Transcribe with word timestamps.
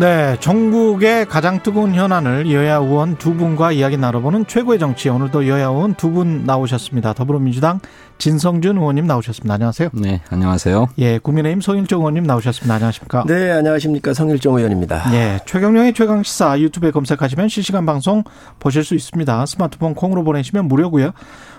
네, 0.00 0.34
전국의 0.40 1.26
가장 1.26 1.62
뜨거운 1.62 1.94
현안을 1.94 2.50
여야 2.50 2.76
의원 2.76 3.16
두 3.16 3.34
분과 3.34 3.72
이야기 3.72 3.98
나눠보는 3.98 4.46
최고의 4.46 4.78
정치. 4.78 5.10
오늘도 5.10 5.46
여야 5.46 5.66
의원 5.66 5.92
두 5.94 6.10
분 6.10 6.44
나오셨습니다. 6.46 7.12
더불어민주당 7.12 7.80
진성준 8.16 8.78
의원님 8.78 9.06
나오셨습니다. 9.06 9.52
안녕하세요. 9.52 9.90
네, 9.92 10.22
안녕하세요. 10.30 10.86
예, 10.98 11.18
국민의힘 11.18 11.60
송일정 11.60 12.00
의원님 12.00 12.24
나오셨습니다. 12.24 12.74
안녕하십니까? 12.76 13.24
네, 13.26 13.50
안녕하십니까. 13.52 14.14
성일정 14.14 14.54
의원입니다. 14.56 15.12
예, 15.12 15.38
최경령의 15.44 15.92
최강 15.92 16.22
시사 16.22 16.58
유튜브에 16.60 16.92
검색하시면 16.92 17.50
실시간 17.50 17.84
방송 17.84 18.24
보실 18.58 18.82
수 18.84 18.94
있습니다. 18.94 19.44
스마트폰 19.44 19.94
콩으로 19.94 20.24
보내시면 20.24 20.66
무료고요. 20.66 21.10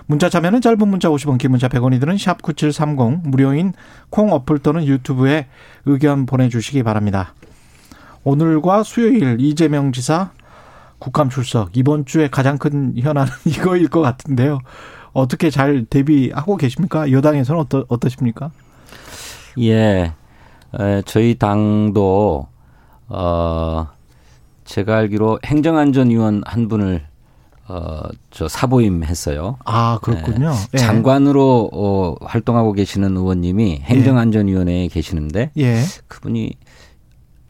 문자 0.06 0.28
참여는 0.28 0.60
짧은 0.62 0.88
문자 0.88 1.08
50원, 1.10 1.38
긴 1.38 1.52
문자 1.52 1.68
100원이 1.68 2.00
드는 2.00 2.18
샵 2.18 2.42
9730 2.42 3.20
무료인 3.22 3.72
콩 4.10 4.32
어플 4.32 4.58
또는 4.58 4.84
유튜브에 4.84 5.46
의견 5.86 6.26
보내 6.26 6.48
주시기 6.48 6.82
바랍니다. 6.82 7.34
오늘과 8.24 8.82
수요일 8.82 9.36
이재명 9.40 9.92
지사 9.92 10.30
국감 10.98 11.30
출석 11.30 11.76
이번 11.76 12.04
주에 12.04 12.28
가장 12.28 12.58
큰 12.58 12.94
현안은 12.96 13.32
이거일 13.46 13.88
것 13.88 14.00
같은데요. 14.00 14.60
어떻게 15.12 15.50
잘 15.50 15.84
대비하고 15.84 16.56
계십니까? 16.56 17.10
여당에서는 17.10 17.60
어떠, 17.60 17.84
어떠십니까? 17.88 18.50
예, 19.60 20.12
에, 20.78 21.02
저희 21.04 21.34
당도 21.34 22.46
어 23.08 23.88
제가 24.64 24.96
알기로 24.98 25.40
행정안전위원 25.44 26.42
한 26.46 26.68
분을 26.68 27.04
어저 27.66 28.48
사보임했어요. 28.48 29.58
아 29.64 29.98
그렇군요. 30.02 30.52
예, 30.72 30.78
장관으로 30.78 31.70
어, 31.72 32.14
활동하고 32.22 32.72
계시는 32.72 33.16
의원님이 33.16 33.80
행정안전위원회에 33.82 34.88
계시는데 34.88 35.50
예. 35.58 35.82
그분이 36.08 36.54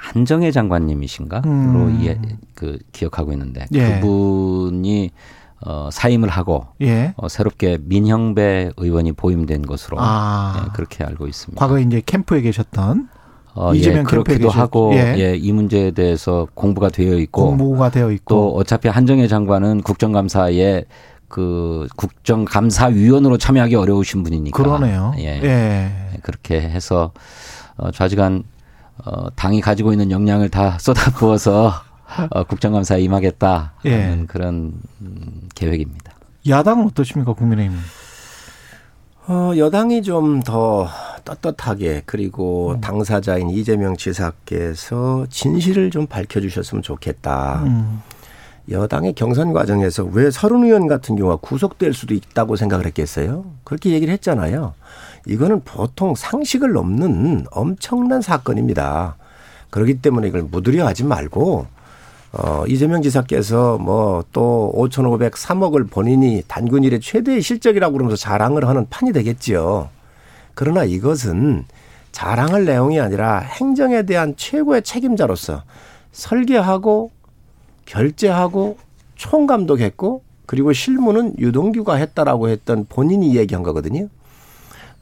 한정혜 0.03 0.51
장관님이신가로 0.51 1.49
음. 1.49 1.99
이해 2.01 2.19
그 2.55 2.79
기억하고 2.91 3.33
있는데 3.33 3.67
예. 3.73 4.01
그분이 4.01 5.13
어 5.65 5.89
사임을 5.93 6.29
하고 6.29 6.67
예. 6.81 7.15
어, 7.17 7.29
새롭게 7.29 7.79
민형배 7.83 8.73
의원이 8.77 9.13
보임된 9.13 9.63
것으로 9.63 9.97
아. 10.01 10.61
예, 10.67 10.71
그렇게 10.75 11.05
알고 11.05 11.29
있습니다. 11.29 11.61
과거에 11.65 11.83
이제 11.83 12.03
캠프에 12.05 12.41
계셨던 12.41 13.09
어, 13.55 13.73
이재명 13.75 14.01
예, 14.01 14.03
그렇기도 14.03 14.49
계셨- 14.49 14.57
하고 14.59 14.91
예. 14.95 15.15
예. 15.19 15.37
이 15.37 15.53
문제에 15.53 15.93
대해서 15.93 16.49
공부가 16.55 16.89
되어 16.89 17.17
있고 17.19 17.47
공부가 17.47 17.91
되어 17.91 18.07
또 18.07 18.11
있고 18.13 18.57
어차피 18.59 18.89
한정혜 18.89 19.29
장관은 19.29 19.83
국정감사에 19.83 20.85
그 21.29 21.87
국정감사위원으로 21.97 23.39
참여하기 23.39 23.77
어려우신 23.77 24.25
분이니까 24.25 24.61
그러네요. 24.61 25.15
예. 25.19 25.41
예. 25.45 25.93
그렇게 26.23 26.61
해서 26.61 27.13
어, 27.77 27.91
좌지간 27.93 28.43
어, 29.05 29.31
당이 29.35 29.61
가지고 29.61 29.93
있는 29.93 30.11
역량을 30.11 30.49
다 30.49 30.79
쏟아부어서 30.79 31.73
어, 32.31 32.45
국정감사에 32.45 33.01
임하겠다 33.01 33.73
하는 33.79 34.21
예. 34.23 34.27
그런 34.27 34.75
음, 35.01 35.49
계획입니다. 35.55 36.13
야당은 36.49 36.87
어떠십니까 36.87 37.33
국민의힘? 37.33 37.77
어, 39.29 39.53
여당이 39.57 40.03
좀 40.03 40.41
더 40.43 40.89
떳떳하게 41.25 42.03
그리고 42.07 42.77
당사자인 42.81 43.49
이재명 43.51 43.97
지사께서 43.97 45.27
진실을 45.31 45.91
좀 45.91 46.07
밝혀주셨으면 46.07 46.83
좋겠다. 46.83 47.63
음. 47.65 48.03
여당의 48.71 49.15
경선 49.15 49.53
과정에서 49.53 50.05
왜 50.05 50.31
서른 50.31 50.65
의원 50.65 50.87
같은 50.87 51.17
경우가 51.17 51.37
구속될 51.37 51.95
수도 51.95 52.15
있다고 52.15 52.57
생각을 52.57 52.87
했겠어요? 52.87 53.45
그렇게 53.65 53.91
얘기를 53.91 54.13
했잖아요. 54.15 54.75
이거는 55.27 55.61
보통 55.65 56.15
상식을 56.15 56.73
넘는 56.73 57.47
엄청난 57.51 58.21
사건입니다. 58.21 59.17
그렇기 59.71 60.03
때문에 60.03 60.29
이걸 60.29 60.43
무드려 60.43 60.87
하지 60.87 61.05
말고 61.05 61.67
어, 62.33 62.65
이재명 62.67 63.03
지사께서 63.03 63.79
뭐 63.79 64.25
또 64.33 64.73
5,503억을 64.75 65.91
본인이 65.91 66.43
단군 66.49 66.85
일의 66.85 67.01
최대의 67.01 67.43
실적이라고 67.43 67.93
그러면서 67.93 68.17
자랑을 68.17 68.67
하는 68.67 68.87
판이 68.89 69.13
되겠지요. 69.13 69.89
그러나 70.55 70.85
이것은 70.85 71.65
자랑할 72.13 72.65
내용이 72.65 73.01
아니라 73.01 73.39
행정에 73.39 74.03
대한 74.03 74.35
최고의 74.37 74.83
책임자로서 74.83 75.63
설계하고 76.13 77.11
결재하고 77.87 78.77
총감독했고 79.17 80.23
그리고 80.47 80.73
실무는 80.73 81.35
유동규가 81.39 81.95
했다라고 81.95 82.49
했던 82.49 82.87
본인이 82.89 83.37
얘기한 83.37 83.63
거거든요. 83.63 84.09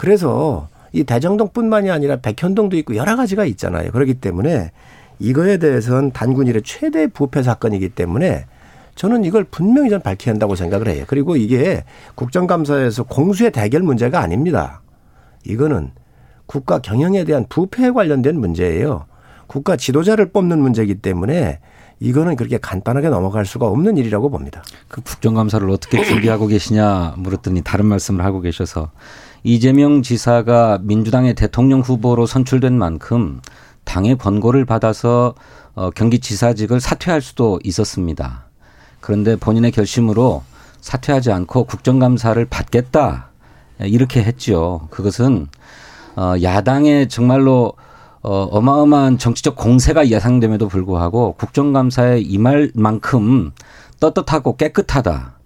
그래서 0.01 0.67
이 0.93 1.05
대정동뿐만이 1.05 1.91
아니라 1.91 2.17
백현동도 2.17 2.79
있고 2.79 2.97
여러 2.97 3.17
가지가 3.17 3.45
있잖아요. 3.45 3.91
그렇기 3.91 4.15
때문에 4.15 4.71
이거에 5.19 5.59
대해서는 5.59 6.13
단군일의 6.13 6.63
최대 6.65 7.07
부패 7.07 7.43
사건이기 7.43 7.91
때문에 7.91 8.47
저는 8.95 9.27
이걸 9.27 9.45
분명히 9.45 9.91
좀 9.91 10.01
밝혀야 10.01 10.33
한다고 10.33 10.57
생각을 10.57 10.89
해요. 10.89 11.05
그리고 11.07 11.37
이게 11.37 11.85
국정감사에서 12.15 13.03
공수의 13.03 13.53
대결 13.53 13.83
문제가 13.83 14.21
아닙니다. 14.21 14.81
이거는 15.45 15.91
국가 16.47 16.79
경영에 16.79 17.25
대한 17.25 17.45
부패에 17.51 17.91
관련된 17.91 18.41
문제예요. 18.41 19.05
국가 19.49 19.77
지도자를 19.77 20.31
뽑는 20.31 20.61
문제이기 20.61 20.95
때문에 20.95 21.59
이거는 21.99 22.37
그렇게 22.37 22.57
간단하게 22.57 23.11
넘어갈 23.11 23.45
수가 23.45 23.67
없는 23.67 23.99
일이라고 23.99 24.31
봅니다. 24.31 24.63
그 24.89 25.03
국정감사를 25.03 25.69
어떻게 25.69 26.03
준비하고 26.03 26.47
계시냐 26.47 27.17
물었더니 27.19 27.61
다른 27.61 27.85
말씀을 27.85 28.25
하고 28.25 28.41
계셔서 28.41 28.91
이재명 29.43 30.03
지사가 30.03 30.81
민주당의 30.83 31.35
대통령 31.35 31.81
후보로 31.81 32.27
선출된 32.27 32.77
만큼 32.77 33.41
당의 33.85 34.17
권고를 34.19 34.65
받아서 34.65 35.35
어, 35.75 35.91
경기지사직을 35.91 36.81
사퇴할 36.81 37.23
수도 37.23 37.59
있었습니다. 37.65 38.45
그런데 39.01 39.37
본인의 39.37 39.73
결심으로 39.73 40.43
사퇴하지 40.81 41.33
않고 41.33 41.65
국정감사를 41.65 42.45
받겠다 42.47 43.31
이렇게 43.81 44.23
했지요. 44.23 44.89
그것은 44.91 45.49
어, 46.17 46.35
야당의 46.43 47.09
정말로 47.09 47.75
어, 48.23 48.49
어마어마한 48.51 49.17
정치적 49.17 49.57
공세가 49.57 50.09
예상됨에도 50.09 50.69
불구하고 50.69 51.35
국정감사에 51.39 52.21
임할 52.21 52.71
만큼 52.75 53.53
떳떳하고 54.01 54.57
깨끗하다. 54.57 55.40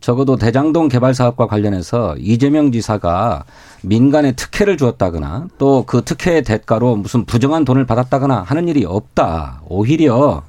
적어도 0.00 0.36
대장동 0.36 0.88
개발 0.88 1.14
사업과 1.14 1.46
관련해서 1.46 2.16
이재명 2.18 2.70
지사가 2.70 3.44
민간에 3.82 4.32
특혜를 4.32 4.76
주었다거나 4.76 5.48
또 5.58 5.84
그 5.86 6.02
특혜의 6.02 6.42
대가로 6.42 6.96
무슨 6.96 7.24
부정한 7.24 7.64
돈을 7.64 7.86
받았다거나 7.86 8.42
하는 8.42 8.68
일이 8.68 8.84
없다. 8.84 9.62
오히려 9.68 10.42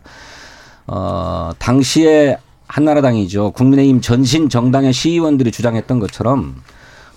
어 0.87 1.51
당시에 1.59 2.37
한나라당이죠. 2.67 3.51
국민의힘 3.51 4.01
전신 4.01 4.49
정당의 4.49 4.93
시의원들이 4.93 5.51
주장했던 5.51 5.99
것처럼 5.99 6.55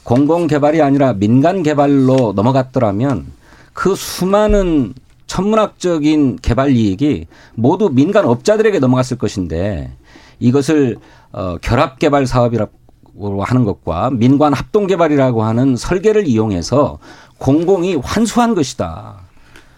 공공 0.02 0.46
개발이 0.46 0.80
아니라 0.82 1.12
민간 1.12 1.62
개발로 1.62 2.32
넘어갔더라면 2.34 3.26
그 3.72 3.94
수많은 3.94 4.94
천문학적인 5.26 6.40
개발 6.42 6.70
이익이 6.70 7.26
모두 7.54 7.88
민간 7.88 8.24
업자들에게 8.24 8.78
넘어갔을 8.80 9.16
것인데 9.18 9.92
이것을 10.40 10.96
어, 11.32 11.56
결합 11.62 11.98
개발 11.98 12.26
사업이라고 12.26 13.44
하는 13.44 13.64
것과 13.64 14.10
민관 14.10 14.52
합동 14.52 14.86
개발이라고 14.86 15.42
하는 15.44 15.76
설계를 15.76 16.26
이용해서 16.26 16.98
공공이 17.38 17.96
환수한 17.96 18.54
것이다. 18.54 19.20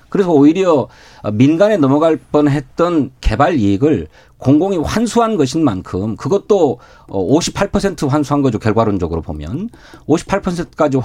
그래서 0.09 0.31
오히려 0.31 0.89
민간에 1.33 1.79
넘어갈 1.79 2.17
뻔했던 2.17 3.13
개발 3.21 3.57
이익을 3.57 4.09
공공이 4.37 4.77
환수한 4.77 5.37
것인 5.37 5.65
만큼 5.65 6.17
그것도 6.17 6.81
58% 7.09 8.09
환수한 8.09 8.43
거죠 8.43 8.59
결과론적으로 8.59 9.23
보면 9.23 9.71
58%까지 10.07 10.99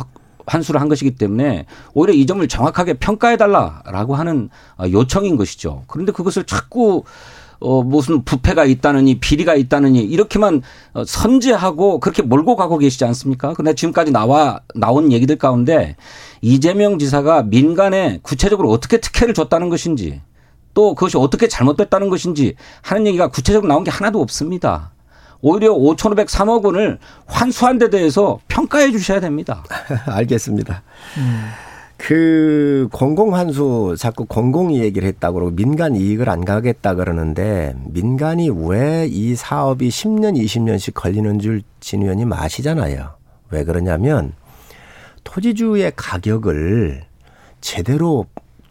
환수를 0.46 0.82
한 0.82 0.90
것이기 0.90 1.12
때문에 1.12 1.68
오히려 1.94 2.14
이 2.14 2.26
점을 2.26 2.46
정확하게 2.46 2.96
평가해 2.96 3.38
달라라고 3.38 4.16
하는 4.16 4.50
요청인 4.92 5.38
것이죠. 5.38 5.84
그런데 5.88 6.12
그것을 6.12 6.46
자꾸 6.46 7.04
어, 7.60 7.82
무슨 7.82 8.24
부패가 8.24 8.66
있다느니 8.66 9.20
비리가 9.20 9.56
있다느니 9.56 10.00
이렇게만 10.02 10.62
선제하고 11.06 12.00
그렇게 12.00 12.22
몰고 12.22 12.56
가고 12.56 12.78
계시지 12.78 13.04
않습니까? 13.06 13.54
그런데 13.54 13.74
지금까지 13.74 14.12
나와 14.12 14.62
나온 14.76 15.12
얘기들 15.12 15.38
가운데 15.38 15.96
이재명 16.42 17.00
지사가 17.00 17.44
민간에 17.44 18.20
구체적으로 18.22 18.70
어떻게 18.70 19.00
특혜를 19.00 19.34
줬다는 19.34 19.70
것인지 19.70 20.22
또 20.74 20.94
그것이 20.94 21.18
어떻게 21.18 21.48
잘못됐다는 21.48 22.10
것인지 22.10 22.56
하는 22.82 23.08
얘기가 23.08 23.30
구체적으로 23.30 23.68
나온 23.68 23.84
게 23.84 23.90
하나도 23.90 24.22
없습니다. 24.22 24.92
오히려 25.42 25.74
5,503억 25.74 26.64
원을 26.66 27.00
환수한 27.26 27.78
데 27.78 27.90
대해서 27.90 28.40
평가해 28.48 28.92
주셔야 28.92 29.20
됩니다. 29.20 29.64
알겠습니다. 30.06 30.84
음. 31.18 31.67
그 31.98 32.88
공공환수 32.94 33.96
자꾸 33.98 34.26
공공이 34.26 34.80
얘기를 34.80 35.08
했다고 35.08 35.34
그러고 35.36 35.56
민간 35.56 35.96
이익을 35.96 36.30
안 36.30 36.46
가겠다 36.46 36.94
그러는데 36.94 37.74
민간이 37.88 38.50
왜 38.50 39.08
이 39.10 39.36
사업이 39.36 39.90
10년, 39.90 40.38
20년씩 40.38 40.94
걸리는 40.94 41.40
줄 41.40 41.64
진 41.80 42.02
의원님 42.04 42.34
아시잖아요. 42.34 43.12
왜 43.52 43.64
그러냐면 43.64 44.34
토지주의 45.24 45.92
가격을 45.96 47.04
제대로 47.62 48.26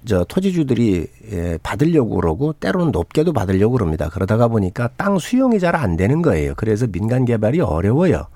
저 0.05 0.25
토지주들이 0.25 1.06
예, 1.32 1.58
받으려고 1.62 2.17
그러고 2.17 2.52
때로는 2.52 2.93
높게도 2.93 3.32
받으려고 3.32 3.72
그럽니다. 3.72 4.08
그러다가 4.08 4.49
보니까 4.49 4.90
땅 4.96 5.19
수용이 5.19 5.58
잘 5.61 5.75
안 5.76 5.96
되는 5.96 6.20
거예요. 6.22 6.55
그래서 6.56 6.87
민간 6.87 7.25
개발이 7.25 7.61
어려워요. 7.61 8.26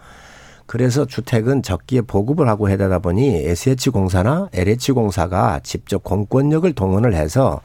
그래서 0.71 1.05
주택은 1.05 1.65
적기에 1.65 2.03
보급을 2.03 2.49
하고 2.49 2.71
해다 2.71 3.01
보니 3.01 3.45
SH공사나 3.45 4.51
LH공사가 4.53 5.59
직접 5.65 6.05
공권력을 6.05 6.73
동원을 6.75 7.13
해서 7.13 7.61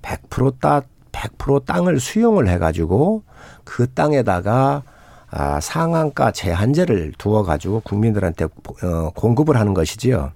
100% 0.00 0.58
따, 0.58 0.80
100% 1.12 1.66
땅을 1.66 2.00
수용을 2.00 2.48
해가지고 2.48 3.22
그 3.64 3.86
땅에다가 3.92 4.82
아, 5.30 5.60
상한가 5.60 6.30
제한제를 6.30 7.12
두어가지고 7.18 7.80
국민들한테 7.80 8.46
어, 8.46 9.10
공급을 9.14 9.58
하는 9.58 9.74
것이지요. 9.74 10.32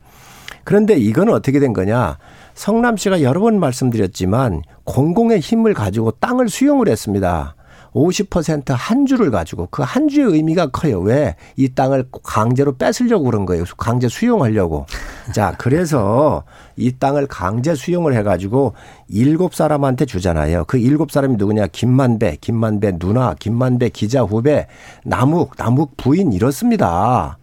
그런데 0.65 0.99
이건 0.99 1.31
어떻게 1.31 1.61
된 1.61 1.73
거냐? 1.73 2.19
성남 2.53 2.99
씨가 2.99 3.23
여러 3.23 3.41
번 3.41 3.59
말씀드렸지만 3.59 4.61
공공의 4.85 5.41
힘을 5.41 5.73
가지고 5.73 6.11
땅을 6.11 6.51
수용을 6.51 6.91
했습니다. 6.91 7.55
50%한 7.95 9.07
주를 9.07 9.31
가지고 9.31 9.69
그 9.71 9.83
한 9.83 10.09
주의 10.09 10.27
의미가 10.27 10.69
커요. 10.69 11.01
왜? 11.01 11.37
이 11.57 11.69
땅을 11.69 12.07
강제로 12.23 12.77
뺏으려고 12.77 13.25
그런 13.25 13.45
거예요. 13.45 13.65
강제 13.77 14.09
수용하려고. 14.09 14.87
자, 15.35 15.55
그래서 15.59 16.45
이 16.77 16.93
땅을 16.99 17.27
강제 17.27 17.75
수용을 17.75 18.15
해가지고 18.15 18.73
일곱 19.09 19.55
사람한테 19.55 20.07
주잖아요. 20.07 20.65
그 20.67 20.79
일곱 20.79 21.11
사람이 21.11 21.37
누구냐? 21.37 21.67
김만배, 21.67 22.39
김만배 22.41 22.99
누나, 22.99 23.35
김만배 23.35 23.91
기자 23.91 24.23
후배, 24.23 24.67
남욱, 25.05 25.53
남욱 25.59 25.97
부인 25.99 26.33
이렇습니다. 26.33 27.37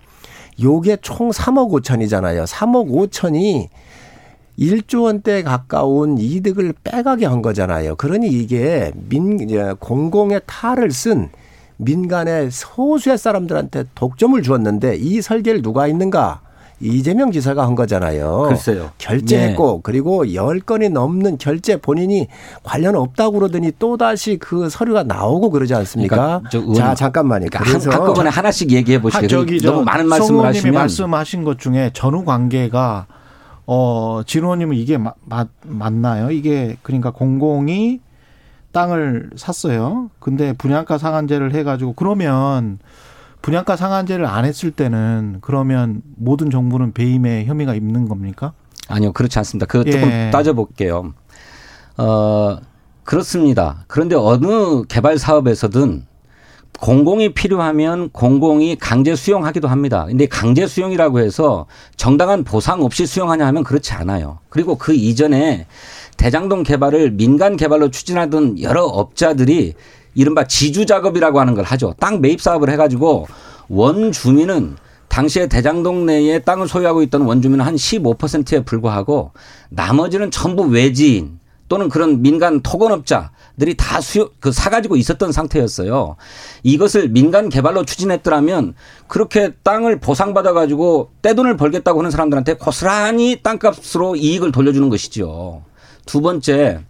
요게 0.61 0.97
총 1.01 1.29
3억 1.29 1.71
5천이잖아요. 1.71 2.47
3억 2.47 2.89
5천이 2.89 3.67
1조 4.59 5.03
원대 5.03 5.41
가까운 5.41 6.17
이득을 6.17 6.73
빼가게 6.83 7.25
한 7.25 7.41
거잖아요. 7.41 7.95
그러니 7.95 8.27
이게 8.27 8.91
민 9.09 9.47
공공의 9.79 10.41
탈을 10.45 10.91
쓴 10.91 11.29
민간의 11.77 12.51
소수의 12.51 13.17
사람들한테 13.17 13.85
독점을 13.95 14.41
주었는데 14.41 14.97
이 14.97 15.21
설계를 15.21 15.61
누가 15.61 15.87
있는가? 15.87 16.41
이재명 16.81 17.31
지사가 17.31 17.65
한 17.65 17.75
거잖아요. 17.75 18.45
글쎄요. 18.47 18.91
결제했고 18.97 19.75
네. 19.75 19.79
그리고 19.83 20.33
열건이 20.33 20.89
넘는 20.89 21.37
결제 21.37 21.75
본인이 21.75 22.27
관련 22.63 22.95
없다고 22.95 23.39
그러더니 23.39 23.73
또다시 23.79 24.37
그 24.37 24.69
서류가 24.69 25.03
나오고 25.03 25.49
그러지 25.49 25.73
않습니까? 25.73 26.41
그러니까 26.49 26.73
자, 26.73 26.95
잠깐만요. 26.95 27.47
그러니까 27.49 27.63
그래서 27.63 27.91
한꺼번에 27.91 28.29
하나씩 28.29 28.71
얘기해 28.71 29.01
보시겠어요. 29.01 29.45
너무 29.61 29.83
많은 29.83 30.07
말씀을 30.07 30.45
하시면 30.45 30.73
말씀하신 30.73 31.43
것 31.43 31.59
중에 31.59 31.91
전후 31.93 32.23
관계가 32.23 33.07
어, 33.71 34.23
진호님은 34.25 34.75
이게 34.77 34.97
마, 34.97 35.13
마, 35.25 35.45
맞나요? 35.63 36.31
이게 36.31 36.75
그러니까 36.81 37.11
공공이 37.11 37.99
땅을 38.71 39.29
샀어요. 39.35 40.09
근데 40.17 40.53
분양가 40.53 40.97
상한제를 40.97 41.53
해가지고 41.53 41.93
그러면 41.93 42.79
분양가 43.43 43.75
상한제를 43.75 44.25
안 44.25 44.43
했을 44.45 44.71
때는 44.71 45.37
그러면 45.41 46.01
모든 46.15 46.49
정부는 46.49 46.93
배임의 46.93 47.45
혐의가 47.45 47.75
있는 47.75 48.09
겁니까? 48.09 48.53
아니요, 48.87 49.13
그렇지 49.13 49.37
않습니다. 49.37 49.67
그 49.67 49.85
조금 49.85 50.09
예. 50.09 50.31
따져볼게요. 50.33 51.13
어, 51.97 52.57
그렇습니다. 53.03 53.83
그런데 53.85 54.15
어느 54.15 54.81
개발 54.85 55.19
사업에서든 55.19 56.07
공공이 56.81 57.33
필요하면 57.33 58.09
공공이 58.11 58.77
강제 58.77 59.15
수용하기도 59.15 59.67
합니다. 59.67 60.05
근데 60.07 60.27
강제 60.27 60.65
수용이라고 60.65 61.19
해서 61.19 61.65
정당한 61.97 62.43
보상 62.43 62.83
없이 62.83 63.05
수용하냐 63.05 63.45
하면 63.47 63.63
그렇지 63.63 63.93
않아요. 63.93 64.39
그리고 64.49 64.77
그 64.77 64.93
이전에 64.93 65.65
대장동 66.17 66.63
개발을 66.63 67.11
민간 67.11 67.57
개발로 67.57 67.91
추진하던 67.91 68.61
여러 68.61 68.83
업자들이 68.83 69.73
이른바 70.15 70.45
지주 70.45 70.85
작업이라고 70.85 71.39
하는 71.39 71.53
걸 71.53 71.65
하죠. 71.65 71.93
땅 71.99 72.21
매입 72.21 72.41
사업을 72.41 72.69
해가지고 72.69 73.27
원 73.67 74.11
주민은 74.11 74.77
당시에 75.09 75.47
대장동 75.47 76.05
내에 76.05 76.39
땅을 76.39 76.67
소유하고 76.67 77.01
있던 77.03 77.23
원주민은 77.23 77.65
한 77.65 77.75
15%에 77.75 78.63
불과하고 78.63 79.31
나머지는 79.69 80.31
전부 80.31 80.63
외지인 80.63 81.38
또는 81.69 81.87
그런 81.87 82.21
민간 82.21 82.61
토건업자 82.61 83.31
들이 83.57 83.75
다 83.75 84.01
수요 84.01 84.29
그 84.39 84.51
사가지고 84.51 84.97
있었던 84.97 85.31
상태였어요. 85.31 86.17
이것을 86.63 87.09
민간 87.09 87.47
개발로 87.49 87.85
추진했더라면 87.85 88.73
그렇게 89.07 89.53
땅을 89.63 89.99
보상받아 89.99 90.53
가지고 90.53 91.11
떼돈을 91.21 91.55
벌겠다고 91.55 91.99
하는 91.99 92.11
사람들한테 92.11 92.55
고스란히 92.55 93.41
땅값으로 93.41 94.15
이익을 94.15 94.51
돌려주는 94.51 94.89
것이죠. 94.89 95.63
두 96.05 96.21
번째 96.21 96.81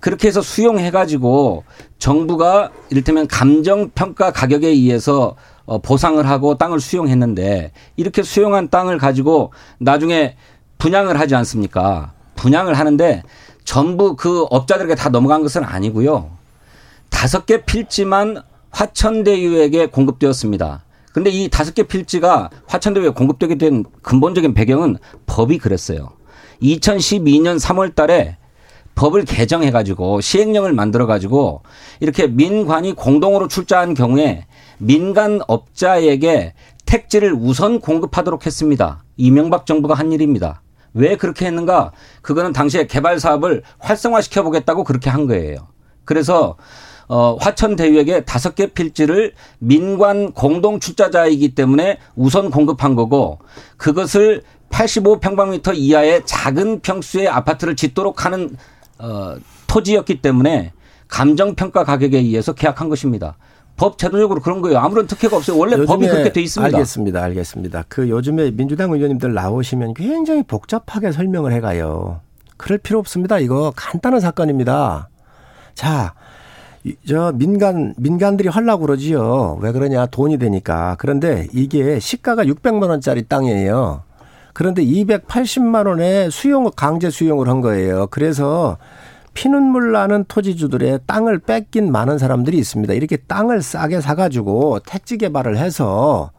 그렇게 0.00 0.28
해서 0.28 0.40
수용해 0.42 0.90
가지고 0.90 1.64
정부가 1.98 2.70
이를테면 2.90 3.26
감정 3.26 3.90
평가 3.90 4.32
가격에 4.32 4.68
의해서 4.68 5.36
어, 5.64 5.78
보상을 5.78 6.26
하고 6.26 6.56
땅을 6.56 6.80
수용했는데 6.80 7.72
이렇게 7.96 8.22
수용한 8.22 8.70
땅을 8.70 8.98
가지고 8.98 9.52
나중에 9.78 10.36
분양을 10.78 11.20
하지 11.20 11.34
않습니까? 11.36 12.12
분양을 12.34 12.74
하는데 12.74 13.22
전부 13.70 14.16
그 14.16 14.46
업자들에게 14.50 14.96
다 14.96 15.10
넘어간 15.10 15.42
것은 15.42 15.62
아니고요. 15.62 16.28
다섯 17.08 17.46
개 17.46 17.64
필지만 17.64 18.42
화천대유에게 18.70 19.86
공급되었습니다. 19.86 20.82
근데 21.12 21.30
이 21.30 21.48
다섯 21.48 21.72
개 21.72 21.84
필지가 21.84 22.50
화천대유에 22.66 23.10
공급되게 23.10 23.58
된 23.58 23.84
근본적인 24.02 24.54
배경은 24.54 24.96
법이 25.26 25.58
그랬어요. 25.58 26.10
2012년 26.60 27.60
3월 27.60 27.94
달에 27.94 28.38
법을 28.96 29.24
개정해 29.24 29.70
가지고 29.70 30.20
시행령을 30.20 30.72
만들어 30.72 31.06
가지고 31.06 31.62
이렇게 32.00 32.26
민관이 32.26 32.94
공동으로 32.94 33.46
출자한 33.46 33.94
경우에 33.94 34.46
민간 34.78 35.42
업자에게 35.46 36.54
택지를 36.86 37.34
우선 37.34 37.78
공급하도록 37.78 38.46
했습니다. 38.46 39.04
이명박 39.16 39.64
정부가 39.64 39.94
한 39.94 40.10
일입니다. 40.10 40.60
왜 40.94 41.16
그렇게 41.16 41.46
했는가? 41.46 41.92
그거는 42.22 42.52
당시에 42.52 42.86
개발 42.86 43.20
사업을 43.20 43.62
활성화시켜 43.78 44.42
보겠다고 44.42 44.84
그렇게 44.84 45.10
한 45.10 45.26
거예요. 45.26 45.68
그래서 46.04 46.56
어, 47.08 47.36
화천 47.40 47.74
대유에게 47.74 48.24
다섯 48.24 48.54
개 48.54 48.68
필지를 48.68 49.34
민관 49.58 50.32
공동 50.32 50.78
출자자이기 50.78 51.56
때문에 51.56 51.98
우선 52.14 52.50
공급한 52.50 52.94
거고 52.94 53.40
그것을 53.76 54.42
85평방미터 54.70 55.72
이하의 55.74 56.22
작은 56.24 56.80
평수의 56.80 57.28
아파트를 57.28 57.74
짓도록 57.74 58.24
하는 58.24 58.56
어, 58.98 59.34
토지였기 59.66 60.22
때문에 60.22 60.72
감정 61.08 61.56
평가 61.56 61.82
가격에 61.82 62.18
의해서 62.18 62.52
계약한 62.52 62.88
것입니다. 62.88 63.36
법 63.80 63.96
제도적으로 63.96 64.42
그런 64.42 64.60
거예요. 64.60 64.78
아무런 64.78 65.06
특혜가 65.06 65.38
없어요. 65.38 65.56
원래 65.56 65.74
법이 65.82 66.06
그렇게 66.06 66.30
돼 66.30 66.42
있습니다. 66.42 66.76
알겠습니다. 66.76 67.22
알겠습니다. 67.22 67.84
그 67.88 68.10
요즘에 68.10 68.50
민주당 68.50 68.92
의원님들 68.92 69.32
나오시면 69.32 69.94
굉장히 69.94 70.42
복잡하게 70.42 71.12
설명을 71.12 71.54
해가요. 71.54 72.20
그럴 72.58 72.76
필요 72.76 72.98
없습니다. 72.98 73.38
이거 73.38 73.72
간단한 73.74 74.20
사건입니다. 74.20 75.08
자, 75.72 76.12
저 77.08 77.32
민간 77.34 77.94
민간들이 77.96 78.50
헐라고 78.50 78.82
그러지요. 78.82 79.56
왜 79.62 79.72
그러냐? 79.72 80.04
돈이 80.04 80.36
되니까. 80.36 80.96
그런데 80.98 81.46
이게 81.54 81.98
시가가 81.98 82.44
600만 82.44 82.90
원짜리 82.90 83.26
땅이에요. 83.26 84.02
그런데 84.52 84.84
280만 84.84 85.86
원에 85.86 86.28
수용 86.28 86.70
강제 86.76 87.08
수용을 87.08 87.48
한 87.48 87.62
거예요. 87.62 88.08
그래서 88.08 88.76
피눈물 89.34 89.92
나는 89.92 90.24
토지주들의 90.24 91.00
땅을 91.06 91.38
뺏긴 91.40 91.92
많은 91.92 92.18
사람들이 92.18 92.58
있습니다. 92.58 92.94
이렇게 92.94 93.16
땅을 93.16 93.62
싸게 93.62 94.00
사가지고 94.00 94.80
택지 94.86 95.18
개발을 95.18 95.56
해서 95.56 96.30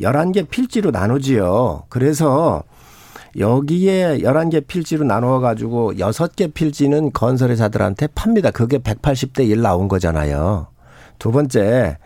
11개 0.00 0.48
필지로 0.48 0.90
나누지요. 0.90 1.84
그래서 1.88 2.62
여기에 3.38 4.18
11개 4.18 4.66
필지로 4.66 5.04
나누어 5.04 5.40
가지고 5.40 5.92
6개 5.94 6.54
필지는 6.54 7.12
건설회사들한테 7.12 8.08
팝니다. 8.14 8.50
그게 8.50 8.78
180대 8.78 9.48
1 9.48 9.60
나온 9.60 9.88
거잖아요. 9.88 10.68
두 11.18 11.32
번째, 11.32 11.98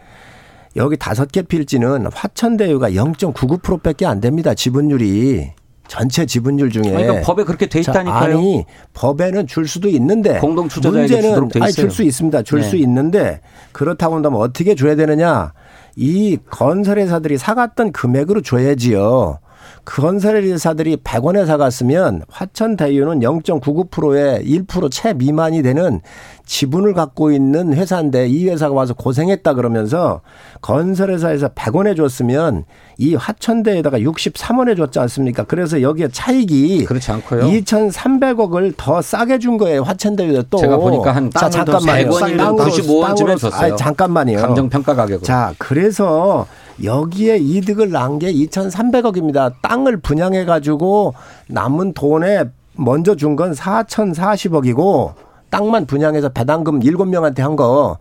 여기 0.77 0.97
5개 0.97 1.49
필지는 1.49 2.07
화천대유가 2.13 2.91
0.99%밖에 2.91 4.07
안 4.07 4.21
됩니다. 4.21 4.55
지분율이. 4.55 5.58
전체 5.89 6.25
지분율 6.27 6.71
중에 6.71 6.83
그러니까 6.83 7.21
법에 7.23 7.43
그렇게 7.45 7.67
돼 7.67 7.81
있다니까요. 7.81 8.33
자, 8.33 8.39
아니 8.39 8.65
법에는 8.95 9.47
줄 9.47 9.67
수도 9.67 9.89
있는데 9.89 10.39
공동 10.39 10.69
투자자에게 10.69 11.15
문제는 11.15 11.39
아니 11.61 11.71
있어요. 11.71 11.73
줄수 11.73 12.03
있습니다. 12.05 12.43
줄수 12.43 12.77
네. 12.77 12.83
있는데 12.83 13.41
그렇다고 13.73 14.15
한다면 14.15 14.41
어떻게 14.41 14.75
줘야 14.75 14.95
되느냐? 14.95 15.53
이 15.97 16.39
건설회사들이 16.51 17.39
사갔던 17.39 17.93
금액으로 17.93 18.43
줘야지요. 18.43 19.41
그 19.85 20.03
건설회사들이 20.03 20.99
100원에 20.99 21.47
사갔으면 21.47 22.23
화천 22.29 22.77
대유는 22.77 23.21
0.99%에 23.21 24.43
1%채 24.45 25.15
미만이 25.17 25.63
되는 25.63 26.01
지분을 26.49 26.95
갖고 26.95 27.31
있는 27.31 27.75
회사인데 27.75 28.27
이 28.27 28.49
회사가 28.49 28.75
와서 28.75 28.95
고생했다 28.95 29.53
그러면서 29.53 30.23
건설회사에서 30.63 31.49
100원에 31.49 31.95
줬으면 31.95 32.65
이 32.97 33.15
화천대에다가 33.15 33.99
63원에 33.99 34.75
줬지 34.75 34.99
않습니까? 34.99 35.45
그래서 35.45 35.83
여기에 35.83 36.09
차익이 36.11 36.87
그렇지 36.87 37.13
않고요. 37.13 37.43
2,300억을 37.43 38.73
더 38.79 39.03
싸게 39.03 39.39
준 39.39 39.59
거예요. 39.59 39.83
화천대유에 39.83 40.45
또. 40.49 40.57
제가 40.57 40.79
보니까 40.79 41.13
한 41.15 41.31
자, 41.31 41.51
잠깐만요. 41.51 42.09
100원이면 42.11 42.39
땅으로, 42.39 42.65
95원 42.65 43.17
쯤에 43.17 43.27
땅으로, 43.27 43.37
줬어요. 43.37 43.61
아니, 43.61 43.77
잠깐만요. 43.77 44.39
감정 44.39 44.69
평가 44.71 44.95
가격으로. 44.95 45.23
자, 45.27 45.53
그래서 45.59 46.47
여기에 46.83 47.37
이득을 47.39 47.91
난 47.91 48.19
게 48.19 48.33
2,300억입니다. 48.33 49.53
땅을 49.61 49.99
분양해 50.01 50.47
가지고 50.47 51.13
남은 51.49 51.93
돈에 51.93 52.45
먼저 52.75 53.15
준 53.17 53.37
건 53.37 53.53
4,040억이고 53.53 55.13
땅만 55.51 55.87
분양해서 55.87 56.31
배당금 56.31 56.81
7명한테 56.81 57.41
한 57.41 57.57
거. 57.57 57.99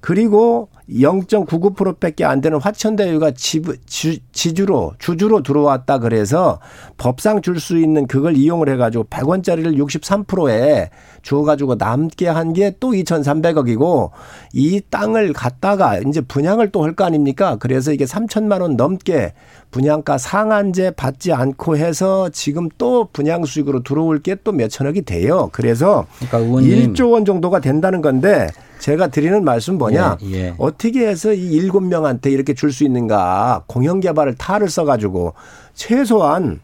그리고 0.00 0.68
0.99%밖에 0.90 2.24
안 2.24 2.40
되는 2.40 2.60
화천대유가 2.60 3.32
지부, 3.32 3.76
주, 3.86 4.18
지주로 4.32 4.92
주주로 4.98 5.42
들어왔다 5.42 5.98
그래서 5.98 6.60
법상 6.96 7.42
줄 7.42 7.56
수 7.58 7.78
있는 7.78 8.06
그걸 8.06 8.36
이용을 8.36 8.68
해가지고 8.68 9.04
100원짜리를 9.04 9.76
63%에 9.78 10.90
주어가지고 11.22 11.76
남게 11.76 12.28
한 12.28 12.52
게 12.52 12.72
또 12.78 12.92
2,300억이고 12.92 14.10
이 14.52 14.80
땅을 14.90 15.32
갖다가 15.32 15.98
이제 15.98 16.20
분양을 16.20 16.70
또 16.70 16.84
할 16.84 16.94
거 16.94 17.04
아닙니까? 17.04 17.56
그래서 17.58 17.92
이게 17.92 18.04
3천만 18.04 18.60
원 18.60 18.76
넘게 18.76 19.32
분양가 19.70 20.18
상한제 20.18 20.92
받지 20.92 21.32
않고 21.32 21.76
해서 21.76 22.28
지금 22.30 22.68
또 22.78 23.08
분양 23.12 23.44
수익으로 23.44 23.82
들어올 23.82 24.20
게 24.20 24.36
또 24.44 24.52
몇천억이 24.52 25.02
돼요. 25.02 25.48
그래서 25.52 26.06
그러니까 26.18 26.38
의원님. 26.38 26.92
1조 26.94 27.10
원 27.12 27.24
정도가 27.24 27.60
된다는 27.60 28.00
건데 28.02 28.46
제가 28.78 29.08
드리는 29.08 29.42
말씀 29.44 29.78
뭐냐? 29.78 30.18
예, 30.24 30.32
예. 30.32 30.54
어떻게 30.58 31.06
해서 31.06 31.32
이 31.32 31.46
일곱 31.52 31.80
명한테 31.80 32.30
이렇게 32.30 32.54
줄 32.54 32.72
수 32.72 32.84
있는가? 32.84 33.64
공영 33.66 34.00
개발을 34.00 34.34
탈을 34.36 34.68
써 34.68 34.84
가지고 34.84 35.34
최소한 35.74 36.60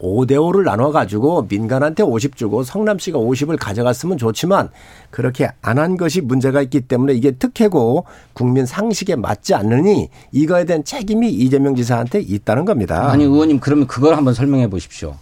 5대5를 0.00 0.64
나눠가지고 0.64 1.46
민간한테 1.48 2.02
50 2.02 2.36
주고 2.36 2.62
성남시가 2.62 3.18
50을 3.18 3.56
가져갔으면 3.58 4.18
좋지만 4.18 4.68
그렇게 5.10 5.48
안 5.62 5.78
한 5.78 5.96
것이 5.96 6.20
문제가 6.20 6.60
있기 6.62 6.82
때문에 6.82 7.14
이게 7.14 7.30
특혜고 7.32 8.04
국민 8.32 8.66
상식에 8.66 9.16
맞지 9.16 9.54
않느니 9.54 10.10
이거에 10.32 10.64
대한 10.64 10.84
책임이 10.84 11.30
이재명 11.30 11.74
지사한테 11.74 12.20
있다는 12.20 12.64
겁니다. 12.64 13.10
아니 13.10 13.24
의원님 13.24 13.60
그러면 13.60 13.86
그걸 13.86 14.14
한번 14.16 14.34
설명해 14.34 14.68
보십시오. 14.68 15.14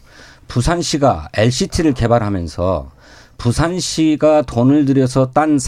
부산시가 0.48 1.28
LCT를 1.34 1.92
개발하면서 1.94 2.90
부산시가 3.38 4.42
돈을 4.42 4.84
들여서 4.84 5.30
딴 5.30 5.58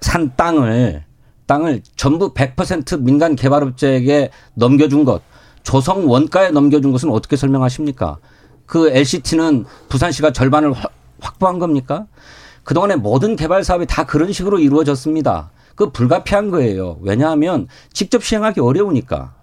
산 0.00 0.32
땅을 0.36 1.04
땅을 1.46 1.82
전부 1.96 2.32
100% 2.32 3.00
민간 3.02 3.34
개발업체에게 3.34 4.30
넘겨준 4.54 5.04
것, 5.04 5.22
조성 5.62 6.08
원가에 6.08 6.50
넘겨준 6.50 6.92
것은 6.92 7.10
어떻게 7.10 7.36
설명하십니까? 7.36 8.18
그 8.66 8.88
LCT는 8.90 9.64
부산시가 9.88 10.32
절반을 10.32 10.72
확- 10.72 10.92
확보한 11.20 11.58
겁니까? 11.58 12.06
그동안의 12.62 12.98
모든 12.98 13.34
개발 13.36 13.64
사업이 13.64 13.86
다 13.86 14.06
그런 14.06 14.32
식으로 14.32 14.58
이루어졌습니다. 14.60 15.50
그 15.74 15.90
불가피한 15.90 16.50
거예요. 16.50 16.98
왜냐하면 17.02 17.66
직접 17.92 18.22
시행하기 18.22 18.60
어려우니까. 18.60 19.34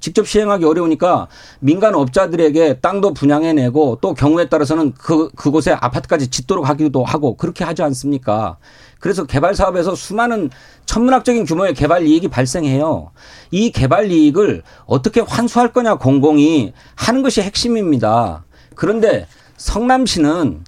직접 0.00 0.26
시행하기 0.26 0.64
어려우니까 0.64 1.28
민간 1.60 1.94
업자들에게 1.94 2.80
땅도 2.80 3.14
분양해내고 3.14 3.98
또 4.00 4.14
경우에 4.14 4.48
따라서는 4.48 4.92
그, 4.94 5.30
그곳에 5.30 5.72
아파트까지 5.72 6.28
짓도록 6.28 6.68
하기도 6.68 7.04
하고 7.04 7.36
그렇게 7.36 7.64
하지 7.64 7.82
않습니까? 7.82 8.56
그래서 8.98 9.24
개발 9.24 9.54
사업에서 9.54 9.94
수많은 9.94 10.50
천문학적인 10.86 11.44
규모의 11.44 11.74
개발 11.74 12.06
이익이 12.06 12.28
발생해요. 12.28 13.10
이 13.50 13.70
개발 13.70 14.10
이익을 14.10 14.62
어떻게 14.86 15.20
환수할 15.20 15.72
거냐 15.72 15.96
공공이 15.96 16.72
하는 16.94 17.22
것이 17.22 17.42
핵심입니다. 17.42 18.44
그런데 18.74 19.26
성남시는 19.56 20.64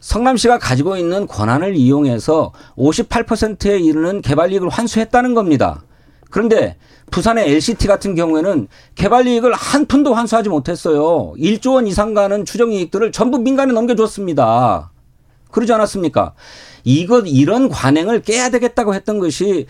성남시가 0.00 0.58
가지고 0.58 0.96
있는 0.96 1.26
권한을 1.26 1.76
이용해서 1.76 2.52
58%에 2.76 3.78
이르는 3.78 4.22
개발 4.22 4.52
이익을 4.52 4.68
환수했다는 4.68 5.34
겁니다. 5.34 5.82
그런데 6.30 6.76
부산의 7.10 7.50
LCT 7.50 7.86
같은 7.86 8.14
경우에는 8.14 8.68
개발 8.94 9.26
이익을 9.26 9.52
한 9.54 9.86
푼도 9.86 10.14
환수하지 10.14 10.48
못했어요. 10.48 11.32
1조 11.38 11.74
원 11.74 11.86
이상 11.86 12.14
가는 12.14 12.44
추정 12.44 12.72
이익들을 12.72 13.12
전부 13.12 13.38
민간에 13.38 13.72
넘겨줬습니다. 13.72 14.90
그러지 15.50 15.72
않았습니까? 15.72 16.34
이것 16.84 17.24
이런 17.26 17.68
관행을 17.68 18.22
깨야 18.22 18.50
되겠다고 18.50 18.94
했던 18.94 19.18
것이 19.18 19.66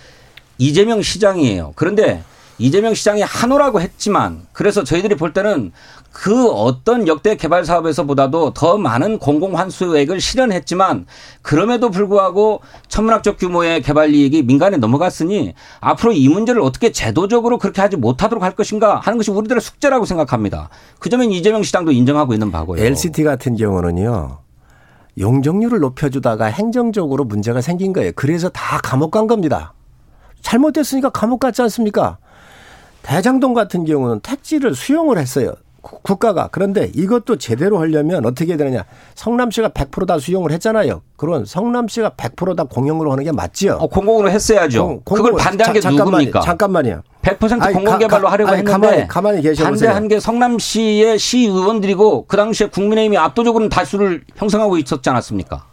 이재명 0.58 1.02
시장이에요. 1.02 1.72
그런데 1.76 2.22
이재명 2.58 2.92
시장이 2.92 3.22
한오라고 3.22 3.80
했지만 3.80 4.46
그래서 4.52 4.82
저희들이 4.82 5.14
볼 5.14 5.32
때는 5.32 5.72
그 6.12 6.48
어떤 6.48 7.06
역대 7.06 7.36
개발 7.36 7.64
사업에서보다도 7.64 8.52
더 8.52 8.76
많은 8.76 9.18
공공 9.18 9.56
환수액을 9.56 10.20
실현했지만 10.20 11.06
그럼에도 11.42 11.90
불구하고 11.90 12.60
천문학적 12.88 13.38
규모의 13.38 13.82
개발 13.82 14.12
이익이 14.12 14.42
민간에 14.42 14.76
넘어갔으니 14.78 15.54
앞으로 15.80 16.12
이 16.12 16.28
문제를 16.28 16.60
어떻게 16.60 16.90
제도적으로 16.90 17.58
그렇게 17.58 17.80
하지 17.80 17.96
못하도록 17.96 18.42
할 18.42 18.56
것인가 18.56 18.98
하는 18.98 19.18
것이 19.18 19.30
우리들의 19.30 19.60
숙제라고 19.60 20.06
생각합니다. 20.06 20.70
그 20.98 21.08
점은 21.08 21.30
이재명 21.30 21.62
시장도 21.62 21.92
인정하고 21.92 22.32
있는 22.32 22.50
바고요. 22.50 22.82
LCT 22.82 23.22
같은 23.22 23.54
경우는요. 23.56 24.38
용적률을 25.20 25.78
높여주다가 25.80 26.46
행정적으로 26.46 27.24
문제가 27.24 27.60
생긴 27.60 27.92
거예요. 27.92 28.12
그래서 28.16 28.48
다 28.48 28.80
감옥 28.82 29.12
간 29.12 29.26
겁니다. 29.26 29.74
잘못됐으니까 30.42 31.10
감옥 31.10 31.40
갔지 31.40 31.62
않습니까? 31.62 32.18
대장동 33.12 33.54
같은 33.54 33.86
경우는 33.86 34.20
택지를 34.20 34.74
수용을 34.74 35.16
했어요. 35.16 35.54
구- 35.80 35.98
국가가. 36.02 36.48
그런데 36.52 36.90
이것도 36.94 37.36
제대로 37.36 37.78
하려면 37.78 38.26
어떻게 38.26 38.50
해야 38.50 38.58
되느냐. 38.58 38.84
성남시가 39.14 39.70
100%다 39.70 40.18
수용을 40.18 40.52
했잖아요. 40.52 41.00
그런 41.16 41.46
성남시가 41.46 42.10
100%다 42.10 42.64
공영으로 42.64 43.10
하는 43.10 43.24
게 43.24 43.32
맞지요. 43.32 43.78
어, 43.80 43.86
공공으로 43.86 44.30
했어야죠. 44.30 44.86
공- 44.86 45.00
그걸 45.16 45.32
공공으로- 45.32 45.38
반대한 45.38 45.72
게 45.72 45.80
자, 45.80 45.88
잠깐만요. 45.88 46.10
누굽니까? 46.18 46.40
잠깐만요. 46.42 47.02
100% 47.22 47.62
아니, 47.62 47.74
공공개발로 47.74 48.24
가- 48.26 48.32
하려고 48.32 48.50
아니, 48.50 48.58
했는데 48.58 48.88
가만히- 48.88 49.08
가만히 49.08 49.40
계셔보세요. 49.42 49.64
반대한 49.88 50.08
게 50.08 50.20
성남시의 50.20 51.18
시의원들이고 51.18 52.26
그 52.26 52.36
당시에 52.36 52.66
국민의힘이 52.68 53.16
압도적으로 53.16 53.70
다수를 53.70 54.24
형성하고 54.36 54.76
있었지 54.76 55.08
않았습니까? 55.08 55.64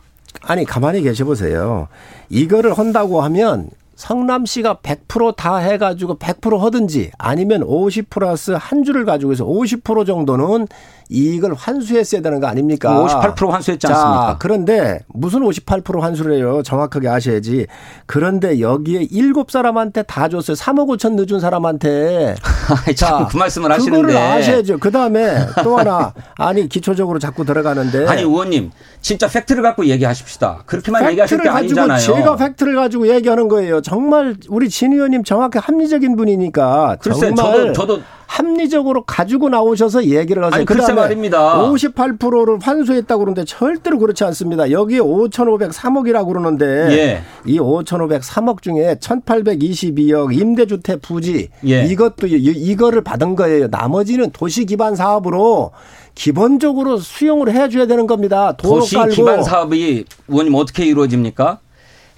아니 0.44 0.64
가만히 0.64 1.02
계셔 1.02 1.26
보세요. 1.26 1.90
이거를 2.30 2.78
한다고 2.78 3.22
하면 3.24 3.70
성남시가 3.96 4.76
100%다 4.84 5.58
해가지고 5.58 6.18
100% 6.18 6.60
하든지 6.60 7.12
아니면 7.18 7.64
50 7.64 8.10
플러스 8.10 8.52
한 8.52 8.84
줄을 8.84 9.06
가지고 9.06 9.32
해서 9.32 9.46
50% 9.46 10.06
정도는 10.06 10.68
이익을 11.10 11.54
환수했어야 11.54 12.22
되는 12.22 12.40
거 12.40 12.48
아닙니까? 12.48 12.90
58% 13.36 13.50
환수했지 13.50 13.88
자, 13.88 13.94
않습니까? 13.94 14.38
그런데 14.40 15.00
무슨 15.08 15.42
58% 15.42 16.00
환수를 16.02 16.38
해요? 16.38 16.62
정확하게 16.64 17.08
아셔야지. 17.10 17.68
그런데 18.06 18.60
여기에 18.60 19.08
일곱 19.12 19.52
사람한테 19.52 20.04
다 20.04 20.28
줬어요. 20.30 20.56
3억 20.56 20.88
5천 20.98 21.14
늦은 21.16 21.40
사람한테. 21.40 22.36
자꾸 22.96 23.28
그 23.30 23.38
말씀을 23.38 23.72
하시는데. 23.72 24.02
그거를 24.02 24.18
아셔야죠. 24.18 24.78
그 24.80 24.92
다음에 24.92 25.36
또 25.64 25.78
하나 25.78 26.14
아니 26.38 26.68
기초적으로 26.68 27.20
자꾸 27.20 27.46
들어가는데. 27.46 28.08
아니 28.08 28.22
의원님 28.22 28.72
진짜 29.02 29.28
팩트를 29.28 29.62
갖고 29.62 29.86
얘기하십시다. 29.86 30.64
그렇게만 30.66 31.10
얘기하실 31.12 31.42
게 31.42 31.50
아니잖아요. 31.50 32.00
제가 32.00 32.36
팩트를 32.36 32.76
가지고 32.76 33.08
얘기하는 33.10 33.48
거예요. 33.48 33.82
정말 33.82 34.36
우리 34.50 34.70
진 34.70 34.94
의원님 34.94 35.24
정확히 35.24 35.60
합리적인 35.60 36.16
분이니까 36.16 36.98
글쎄, 37.02 37.32
정말 37.36 37.72
저도- 37.72 37.74
저도- 37.76 38.02
합리적으로 38.36 39.04
가지고 39.06 39.48
나오셔서 39.50 40.06
얘기를 40.06 40.44
하세요. 40.44 40.56
아니, 40.58 40.66
그다음에 40.66 40.94
말입니다. 40.94 41.62
58%를 41.72 42.60
환수했다고 42.62 43.20
그러는데 43.20 43.46
절대로 43.46 43.98
그렇지 43.98 44.24
않습니다. 44.26 44.72
여기에 44.72 45.00
5,503억이라고 45.00 46.28
그러는데 46.28 46.66
예. 46.92 47.22
이 47.46 47.60
5,503억 47.60 48.62
중에 48.62 48.96
1,822억 49.00 50.38
임대주택 50.38 51.02
부지 51.02 51.48
예. 51.68 51.86
이것도 51.86 52.28
이- 52.28 52.34
이거를 52.34 53.02
받은 53.04 53.36
거예요. 53.38 53.68
나머지는 53.70 54.32
도시 54.32 54.66
기반 54.66 54.96
사업으로 54.96 55.72
기본적으로 56.14 56.98
수용을 56.98 57.54
해줘야 57.54 57.88
되는 57.88 58.06
겁니다. 58.06 58.54
도시 58.58 58.96
깔고 58.96 59.14
기반 59.14 59.44
사업이 59.44 60.06
의원님 60.28 60.56
어떻게 60.56 60.86
이루어집니까? 60.86 61.60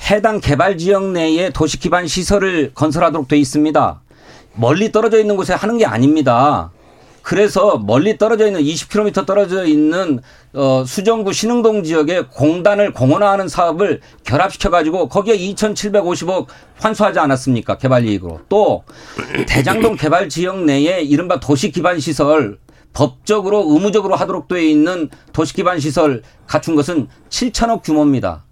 해당 0.10 0.40
개발 0.40 0.78
지역 0.78 1.12
내에 1.12 1.50
도시 1.52 1.80
기반 1.80 2.08
시설을 2.08 2.72
건설하도록 2.74 3.28
돼 3.28 3.38
있습니다. 3.38 4.02
멀리 4.58 4.92
떨어져 4.92 5.20
있는 5.20 5.38
곳에 5.38 5.54
하는 5.54 5.78
게 5.78 5.86
아닙니다. 5.86 6.72
그래서 7.22 7.78
멀리 7.78 8.18
떨어져 8.18 8.48
있는 8.48 8.62
20km 8.62 9.26
떨어져 9.26 9.66
있는 9.66 10.22
어 10.54 10.86
수정구 10.88 11.34
신흥동 11.34 11.84
지역에 11.84 12.22
공단을 12.22 12.94
공원화하는 12.94 13.50
사업을 13.50 14.00
결합시켜 14.24 14.70
가지고 14.70 15.10
거기에 15.10 15.38
2,750억 15.38 16.48
환수하지 16.78 17.20
않았습니까? 17.20 17.78
개발 17.78 18.06
이익으로. 18.06 18.40
또 18.48 18.84
대장동 19.46 19.98
개발 19.98 20.30
지역 20.30 20.64
내에 20.64 21.02
이른바 21.02 21.40
도시 21.42 21.70
기반 21.70 22.00
시설 22.00 22.60
법적으로 22.94 23.66
의무적으로 23.68 24.16
하도록 24.16 24.48
되어 24.48 24.60
있는 24.60 25.10
도시 25.34 25.54
기반 25.54 25.80
시설 25.82 26.24
갖춘 26.48 26.76
것은 26.76 27.10
7천억 27.30 27.84
규모입니다. 27.84 28.46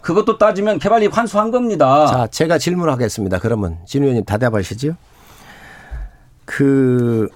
그것도 0.00 0.38
따지면 0.38 0.80
개발이 0.80 1.06
환수한 1.06 1.52
겁니다. 1.52 2.06
자, 2.06 2.26
제가 2.26 2.58
질문하겠습니다. 2.58 3.38
그러면 3.38 3.78
진 3.86 4.02
의원님 4.02 4.24
답답하시죠? 4.24 4.96
그 6.48 7.28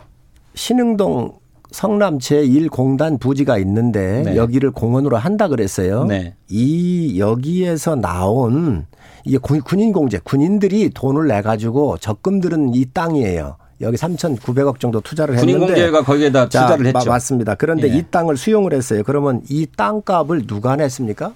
신흥동 0.54 1.35
성남 1.71 2.16
제1공단 2.19 3.21
부지가 3.21 3.59
있는데 3.59 4.23
네. 4.25 4.37
여기를 4.37 4.71
공원으로 4.71 5.19
한다 5.19 5.49
그랬어요. 5.49 6.04
네. 6.04 6.35
이 6.49 7.19
여기에서 7.19 7.95
나온 7.95 8.87
이게 9.26 9.37
군- 9.37 9.61
군인공제, 9.61 10.21
군인들이 10.25 10.90
돈을 10.95 11.28
내 11.28 11.42
가지고 11.42 11.99
적금 11.99 12.40
들은 12.40 12.75
이 12.75 12.87
땅이에요. 12.92 13.57
여기 13.83 13.97
3,900억 13.99 14.81
정도 14.81 15.02
투자를 15.02 15.35
했는데 15.37 15.52
군인 15.59 15.66
공제가 15.75 16.02
거기에다 16.04 16.49
자, 16.49 16.62
투자를 16.66 16.87
했죠. 16.87 16.99
마- 17.11 17.14
맞습니다. 17.16 17.54
그런데 17.57 17.92
예. 17.92 17.99
이 17.99 18.04
땅을 18.11 18.38
수용을 18.38 18.73
했어요. 18.73 19.02
그러면 19.04 19.42
이 19.50 19.66
땅값을 19.76 20.47
누가 20.47 20.76
냈습니까? 20.76 21.33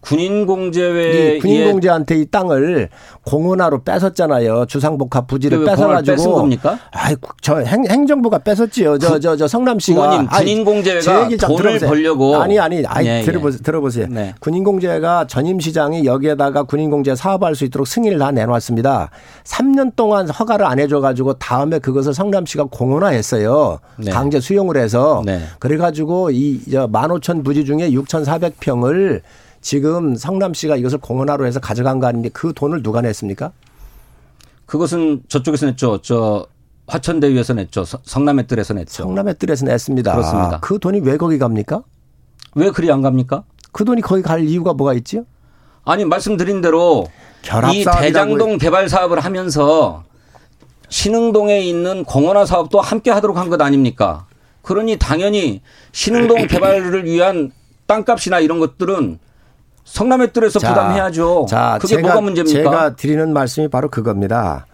군인공제회 0.00 1.36
이 1.36 1.38
군인공제한테 1.40 2.16
이 2.16 2.26
땅을 2.26 2.88
공원화로 3.24 3.82
뺏었잖아요. 3.84 4.64
주상복합 4.66 5.26
부지를 5.26 5.64
뺏어가지고. 5.64 6.16
뺏은 6.16 6.30
겁니까? 6.32 6.78
아이, 6.90 7.14
저 7.42 7.60
행, 7.60 7.84
행정부가 7.86 8.38
뺏었지요. 8.38 8.98
저, 8.98 9.18
저, 9.20 9.36
저 9.36 9.46
성남시가. 9.46 10.00
의원님, 10.00 10.28
아이, 10.30 10.44
군인공제회가 10.44 11.28
좀 11.28 11.38
돈을 11.38 11.56
들어보세요. 11.56 11.90
벌려고. 11.90 12.36
아니, 12.36 12.58
아니, 12.58 12.82
아니, 12.86 13.08
예, 13.08 13.18
예. 13.18 13.22
들어보세요. 13.22 13.60
들어보세요. 13.62 14.06
네. 14.08 14.34
군인공제가 14.40 15.26
전임시장이 15.26 16.04
여기에다가 16.06 16.62
군인공제 16.62 17.14
사업할 17.14 17.54
수 17.54 17.64
있도록 17.64 17.86
승인을 17.86 18.18
다 18.18 18.30
내놨습니다. 18.30 19.10
3년 19.44 19.94
동안 19.96 20.28
허가를 20.30 20.64
안 20.66 20.78
해줘가지고 20.78 21.34
다음에 21.34 21.78
그것을 21.78 22.14
성남시가 22.14 22.64
공원화했어요. 22.70 23.78
네. 23.98 24.10
강제 24.10 24.40
수용을 24.40 24.76
해서. 24.78 25.22
네. 25.26 25.40
그래가지고 25.58 26.30
이 26.30 26.60
15,000 26.70 27.42
부지 27.42 27.64
중에 27.64 27.90
6,400평을 27.90 29.20
지금 29.60 30.14
성남시가 30.16 30.76
이것을 30.76 30.98
공원화로 30.98 31.46
해서 31.46 31.60
가져간 31.60 32.00
거 32.00 32.06
아닌데 32.06 32.30
그 32.32 32.52
돈을 32.54 32.82
누가 32.82 33.00
냈습니까? 33.00 33.52
그것은 34.66 35.22
저쪽에서 35.28 35.66
냈죠. 35.66 35.98
저 36.02 36.46
화천대유에서 36.86 37.54
냈죠. 37.54 37.84
서- 37.84 37.98
성남의 38.04 38.46
뜰에서 38.46 38.74
냈죠. 38.74 39.02
성남의 39.04 39.34
뜰에서 39.38 39.66
냈습니다. 39.66 40.12
그렇습니다. 40.12 40.60
그 40.60 40.78
돈이 40.78 41.00
왜 41.00 41.16
거기 41.16 41.38
갑니까? 41.38 41.82
왜 42.54 42.70
그리 42.70 42.90
안 42.90 43.02
갑니까? 43.02 43.44
그 43.72 43.84
돈이 43.84 44.00
거기 44.02 44.22
갈 44.22 44.44
이유가 44.44 44.72
뭐가 44.72 44.94
있지요? 44.94 45.24
아니 45.84 46.04
말씀드린 46.04 46.60
대로 46.60 47.06
이 47.72 47.84
대장동 48.00 48.58
개발 48.58 48.88
사업을 48.88 49.20
하면서 49.20 50.04
신흥동에 50.88 51.60
있는 51.60 52.04
공원화 52.04 52.44
사업도 52.46 52.80
함께 52.80 53.10
하도록 53.10 53.36
한 53.36 53.48
것 53.48 53.60
아닙니까? 53.60 54.26
그러니 54.62 54.98
당연히 54.98 55.62
신흥동 55.92 56.46
개발을 56.48 57.04
위한 57.04 57.52
땅값이나 57.86 58.40
이런 58.40 58.58
것들은 58.58 59.18
성남의 59.90 60.32
뜰에서 60.32 60.58
부담해야죠. 60.60 61.46
자, 61.48 61.78
그게 61.80 61.96
제가, 61.96 62.02
뭐가 62.08 62.20
문제입니까? 62.20 62.58
제가 62.58 62.96
드리는 62.96 63.32
말씀이 63.32 63.68
바로 63.68 63.88
그겁니다. 63.90 64.66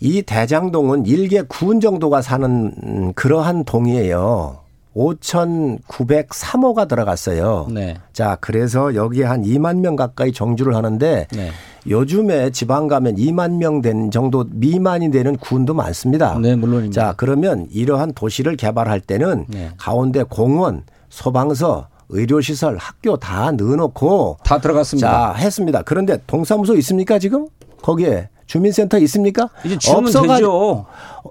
이 0.00 0.22
대장동은 0.22 1.06
일개 1.06 1.42
구은 1.42 1.80
정도가 1.80 2.22
사는 2.22 2.72
음, 2.82 3.12
그러한 3.14 3.64
동이에요. 3.64 4.60
5,903호가 4.96 6.88
들어갔어요. 6.88 7.68
네. 7.70 7.96
자, 8.12 8.36
그래서 8.40 8.94
여기에 8.94 9.24
한 9.24 9.42
2만 9.42 9.80
명 9.80 9.96
가까이 9.96 10.32
정주를 10.32 10.74
하는데 10.74 11.26
네. 11.30 11.50
요즘에 11.88 12.50
지방 12.50 12.88
가면 12.88 13.16
2만 13.16 13.56
명 13.58 13.82
된 13.82 14.10
정도 14.10 14.44
미만이 14.50 15.10
되는 15.10 15.36
군도 15.36 15.74
많습니다. 15.74 16.36
네, 16.38 16.56
물론입니다. 16.56 17.00
자, 17.00 17.14
그러면 17.16 17.66
이러한 17.70 18.12
도시를 18.14 18.56
개발할 18.56 19.00
때는 19.00 19.44
네. 19.48 19.70
가운데 19.78 20.22
공원, 20.24 20.82
소방서, 21.10 21.86
의료시설, 22.10 22.76
학교 22.78 23.16
다 23.16 23.50
넣어놓고 23.52 24.38
다 24.44 24.58
들어갔습니다. 24.58 25.10
자, 25.10 25.32
했습니다. 25.38 25.82
그런데 25.84 26.18
동사무소 26.26 26.76
있습니까, 26.76 27.18
지금? 27.18 27.46
거기에 27.82 28.28
주민센터 28.46 28.98
있습니까? 29.00 29.50
이제 29.64 29.76
지으면 29.78 30.04
없어가- 30.04 30.36
되죠. 30.36 30.86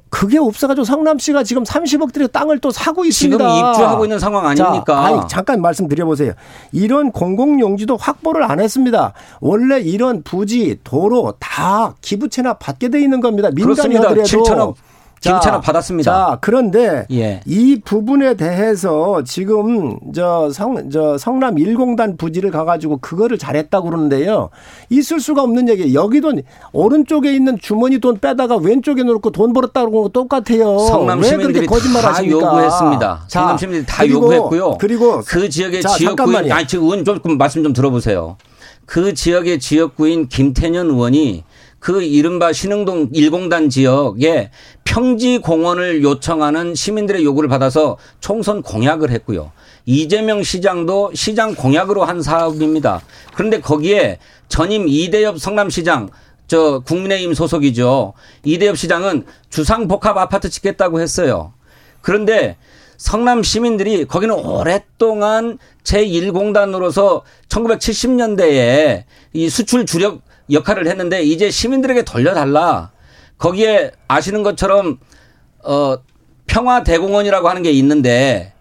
그게 0.10 0.38
없어가지고 0.38 0.86
성남시가 0.86 1.44
지금 1.44 1.64
30억 1.64 2.14
들여 2.14 2.28
땅을 2.28 2.60
또 2.60 2.70
사고 2.70 3.04
있습니다. 3.06 3.38
지금 3.38 3.70
입주하고 3.72 4.06
있는 4.06 4.20
상황 4.20 4.46
아닙니까? 4.46 4.86
자, 4.94 5.00
아니, 5.02 5.28
잠깐 5.28 5.62
말씀드려보세요. 5.62 6.34
이런 6.72 7.12
공공용지도 7.12 7.98
확보를 7.98 8.44
안 8.44 8.60
했습니다. 8.60 9.14
원래 9.42 9.80
이런 9.80 10.22
부지, 10.22 10.80
도로 10.84 11.34
다 11.40 11.96
기부채나 12.02 12.54
받게 12.54 12.90
돼 12.90 13.02
있는 13.02 13.20
겁니다. 13.20 13.50
민간이. 13.52 13.96
하더라도. 13.96 14.22
7천억 14.22 14.76
기부채납 15.22 15.62
받았습니다. 15.62 16.12
자, 16.12 16.38
그런데 16.42 17.06
예. 17.12 17.42
이 17.46 17.82
부분에 17.84 18.36
대해서 18.36 19.24
지금 19.24 19.98
저 20.14 20.50
성, 20.52 20.90
저 20.90 21.18
성남 21.18 21.56
1공단 21.56 22.18
부지를 22.18 22.52
가가지고 22.52 22.98
그거를 22.98 23.38
잘했다고 23.38 23.90
그러는데요. 23.90 24.50
있을 24.90 25.20
수가 25.20 25.44
없는 25.44 25.70
얘기. 25.70 25.94
여기도 25.94 26.34
오른쪽에 26.72 27.34
있는 27.34 27.58
주머니 27.60 28.00
돈 28.00 28.20
빼다가 28.20 28.58
왼쪽에 28.58 29.04
놓고 29.04 29.32
돈 29.32 29.54
벌었다고 29.54 29.92
그런 29.92 30.04
거 30.04 30.10
똑같아요. 30.10 30.80
성남 30.80 31.24
시민들이 31.24 31.66
거짓말 31.66 32.02
다 32.02 32.10
하십니까? 32.10 32.38
요구했습니다. 32.38 33.24
자, 33.28 33.40
성남 33.40 33.58
시민들이 33.58 33.86
다 33.86 34.04
그리고, 34.04 34.22
요구했고요. 34.24 34.78
그리고 34.80 35.22
그 35.26 35.50
지역의 35.50 35.82
자, 35.82 35.90
지역구인. 35.90 36.52
아니 36.52 36.68
지금 36.68 36.86
의원 36.86 37.04
조금 37.04 37.38
말씀 37.38 37.64
좀 37.64 37.74
들어보세요. 37.74 38.38
그 38.86 39.14
지역의 39.14 39.60
지역구인 39.60 40.30
김태년 40.30 40.88
의원이 40.90 41.44
그 41.80 42.02
이른바 42.02 42.52
신흥동 42.54 43.10
일공단 43.14 43.70
지역에 43.70 44.52
평지 44.84 45.40
공원을 45.40 46.04
요청하는 46.04 46.76
시민들의 46.76 47.24
요구를 47.24 47.50
받아서 47.50 47.98
총선 48.20 48.62
공약을 48.62 49.12
했고요. 49.12 49.52
이재명 49.86 50.44
시장도 50.44 51.12
시장 51.14 51.56
공약으로 51.56 52.04
한 52.04 52.22
사업입니다. 52.22 53.02
그런데 53.36 53.62
거기에 53.62 54.18
전임 54.50 54.88
이대엽 54.88 55.40
성남시장 55.40 56.10
저 56.48 56.80
국민의힘 56.80 57.34
소속이죠. 57.34 58.14
이대엽 58.44 58.78
시장은 58.78 59.26
주상 59.50 59.88
복합 59.88 60.18
아파트 60.18 60.50
짓겠다고 60.50 61.00
했어요. 61.00 61.54
그런데 62.02 62.58
성남 62.98 63.44
시민들이 63.44 64.06
거기는 64.06 64.34
오랫동안 64.34 65.60
제1공단으로서 65.84 67.22
1970년대에 67.50 69.04
이 69.34 69.50
수출 69.50 69.86
주력 69.86 70.22
역할을 70.52 70.88
했는데 70.88 71.24
이제 71.24 71.50
시민들에게 71.50 72.04
돌려달라. 72.04 72.92
거기에 73.38 73.92
아시는 74.08 74.44
것처럼 74.44 74.98
어 75.64 75.98
평화대공원이라고 76.48 77.50
하는 77.50 77.62
게 77.62 77.72
있는데 77.72 78.54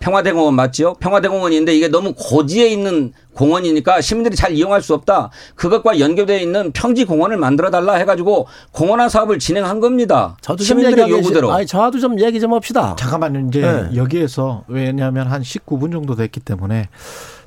평화대공원 0.00 0.54
맞지요? 0.54 0.94
평화대공원인데 0.94 1.74
이게 1.74 1.88
너무 1.88 2.14
고지에 2.14 2.68
있는 2.68 3.12
공원이니까 3.34 4.00
시민들이 4.00 4.34
잘 4.34 4.52
이용할 4.52 4.82
수 4.82 4.94
없다. 4.94 5.30
그것과 5.54 6.00
연결되어 6.00 6.38
있는 6.38 6.72
평지공원을 6.72 7.36
만들어 7.36 7.70
달라 7.70 7.94
해가지고 7.94 8.46
공원화 8.72 9.08
사업을 9.08 9.38
진행한 9.38 9.80
겁니다. 9.80 10.36
저도 10.40 10.58
좀 10.58 10.78
시민들의 10.78 11.04
얘기하기 11.04 11.12
요구대로. 11.12 11.52
아니, 11.52 11.66
저도 11.66 11.98
좀 11.98 12.18
얘기 12.18 12.40
좀 12.40 12.54
합시다. 12.54 12.96
잠깐만요. 12.98 13.48
이제 13.48 13.60
네. 13.60 13.96
여기에서 13.96 14.64
왜냐하면 14.68 15.26
한 15.28 15.42
19분 15.42 15.92
정도 15.92 16.16
됐기 16.16 16.40
때문에 16.40 16.88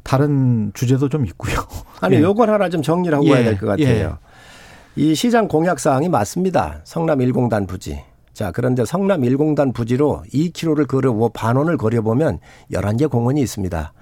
다른 0.03 0.71
주제도 0.73 1.09
좀 1.09 1.25
있고요. 1.25 1.55
아니, 2.01 2.17
예. 2.17 2.21
요걸 2.21 2.49
하나 2.49 2.69
좀 2.69 2.81
정리를 2.81 3.15
하고 3.15 3.25
예, 3.27 3.31
가야 3.31 3.43
될 3.43 3.57
것 3.57 3.65
같아요. 3.67 3.87
예. 4.97 5.01
이 5.01 5.15
시장 5.15 5.47
공약 5.47 5.79
사항이 5.79 6.09
맞습니다. 6.09 6.81
성남 6.83 7.19
1공단 7.19 7.67
부지. 7.67 8.03
자, 8.33 8.51
그런데 8.51 8.83
성남 8.85 9.21
1공단 9.21 9.73
부지로 9.73 10.23
2km를 10.33 10.87
걸어 10.87 11.13
뭐 11.13 11.29
반원을 11.29 11.77
걸어 11.77 12.01
보면 12.01 12.39
11개 12.71 13.09
공원이 13.09 13.41
있습니다. 13.41 13.93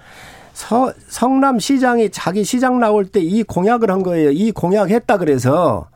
서, 0.53 0.93
성남 1.07 1.59
시장이 1.59 2.09
자기 2.11 2.43
시장 2.43 2.79
나올 2.79 3.05
때 3.05 3.21
이 3.21 3.43
공약을 3.43 3.89
한 3.89 4.03
거예요. 4.03 4.31
이 4.31 4.51
공약했다 4.51 5.17
그래서 5.17 5.87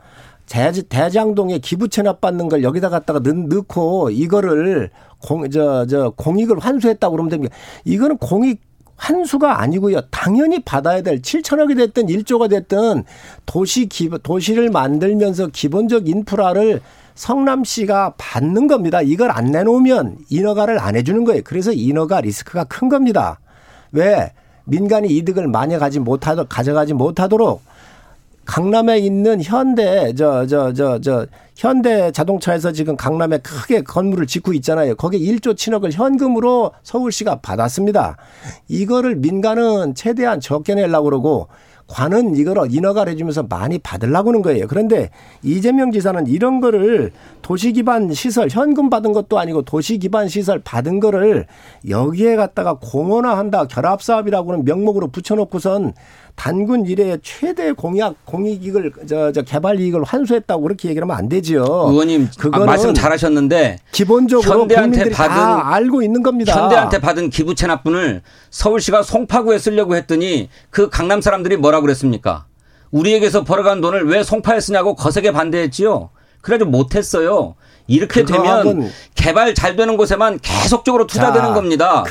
대, 0.47 0.71
대장동에 0.71 1.57
기부 1.59 1.89
체납 1.89 2.21
받는 2.21 2.47
걸 2.49 2.63
여기다 2.63 2.89
갖다가 2.89 3.19
넣, 3.19 3.33
넣고 3.33 4.11
이거를 4.11 4.91
공, 5.19 5.49
저, 5.49 5.85
저 5.87 6.11
공익을 6.15 6.59
환수했다고 6.59 7.11
그러면 7.13 7.29
됩니다. 7.29 7.55
이거는 7.83 8.17
공익 8.17 8.61
환수가 8.97 9.61
아니고요. 9.61 10.01
당연히 10.09 10.59
받아야 10.63 11.01
될 11.01 11.21
7천억이 11.21 11.77
됐든 11.77 12.07
1조가 12.07 12.49
됐든 12.49 13.03
도시 13.45 13.87
기 13.87 14.09
도시를 14.23 14.69
만들면서 14.69 15.47
기본적 15.47 16.07
인프라를 16.07 16.81
성남시가 17.15 18.15
받는 18.17 18.67
겁니다. 18.67 19.01
이걸 19.01 19.31
안 19.31 19.51
내놓으면 19.51 20.17
인허가를 20.29 20.79
안 20.79 20.95
해주는 20.95 21.23
거예요. 21.23 21.41
그래서 21.43 21.71
인허가 21.71 22.21
리스크가 22.21 22.65
큰 22.65 22.89
겁니다. 22.89 23.39
왜 23.91 24.31
민간이 24.65 25.09
이득을 25.09 25.47
많이 25.47 25.77
가지 25.77 25.99
못하도록 25.99 26.49
가져가지 26.49 26.93
못하도록 26.93 27.61
강남에 28.45 28.99
있는 28.99 29.41
현대 29.41 30.13
저 30.13 30.45
저 30.45 30.71
저 30.73 30.99
저 30.99 31.25
현대 31.55 32.11
자동차에서 32.11 32.73
지금 32.73 32.97
강남에 32.97 33.37
크게 33.37 33.81
건물을 33.81 34.27
짓고 34.27 34.53
있잖아요. 34.55 34.95
거기에 34.95 35.19
1조 35.19 35.55
친억을 35.55 35.91
현금으로 35.93 36.71
서울시가 36.83 37.39
받았습니다. 37.41 38.17
이거를 38.67 39.15
민간은 39.15 39.95
최대한 39.95 40.41
적게 40.41 40.75
내려고 40.75 41.05
그러고 41.05 41.47
관은 41.87 42.35
이걸 42.35 42.57
인허가를 42.71 43.13
해주면서 43.13 43.43
많이 43.43 43.77
받으려고 43.77 44.29
하는 44.29 44.41
거예요. 44.41 44.67
그런데 44.67 45.11
이재명 45.43 45.91
지사는 45.91 46.25
이런 46.27 46.59
거를 46.59 47.11
도시 47.43 47.71
기반 47.73 48.11
시설 48.11 48.49
현금 48.49 48.89
받은 48.89 49.13
것도 49.13 49.37
아니고 49.37 49.61
도시 49.61 49.99
기반 49.99 50.27
시설 50.27 50.59
받은 50.59 50.99
거를 50.99 51.45
여기에 51.87 52.37
갖다가 52.37 52.79
공원화한다 52.81 53.65
결합 53.67 54.01
사업이라고는 54.01 54.65
명목으로 54.65 55.09
붙여놓고선 55.09 55.93
단군 56.35 56.85
이래 56.85 57.17
최대 57.23 57.71
공약 57.71 58.15
공익이익을 58.25 58.91
저, 59.07 59.31
저 59.31 59.41
개발 59.41 59.79
이익을 59.79 60.03
환수했다고 60.03 60.61
그렇게 60.63 60.89
얘기하면 60.89 61.15
안 61.15 61.29
되죠. 61.29 61.63
의원님 61.89 62.29
그거는 62.37 62.65
말씀 62.65 62.93
잘하셨는데 62.93 63.79
기본적으로 63.91 64.61
현대한테 64.61 65.09
받은 65.09 65.35
알고 65.35 66.01
있는 66.01 66.21
겁니다. 66.23 66.53
현대한테 66.61 66.99
받은 66.99 67.29
기부 67.29 67.55
체납분을 67.55 68.21
서울시가 68.49 69.03
송파구에 69.03 69.57
쓰려고 69.57 69.95
했더니 69.95 70.49
그 70.69 70.89
강남 70.89 71.21
사람들이 71.21 71.57
뭐라고 71.57 71.83
그랬습니까? 71.83 72.45
우리에게서 72.91 73.43
벌어간 73.43 73.81
돈을 73.81 74.07
왜 74.07 74.23
송파에 74.23 74.59
쓰냐고 74.59 74.95
거세게 74.95 75.31
반대했지요. 75.31 76.09
그래도 76.41 76.65
못했어요. 76.65 77.55
이렇게 77.87 78.23
되면 78.23 78.91
개발 79.13 79.53
잘 79.53 79.75
되는 79.75 79.97
곳에만 79.97 80.39
계속적으로 80.41 81.07
투자되는 81.07 81.49
자, 81.49 81.53
겁니다. 81.53 82.03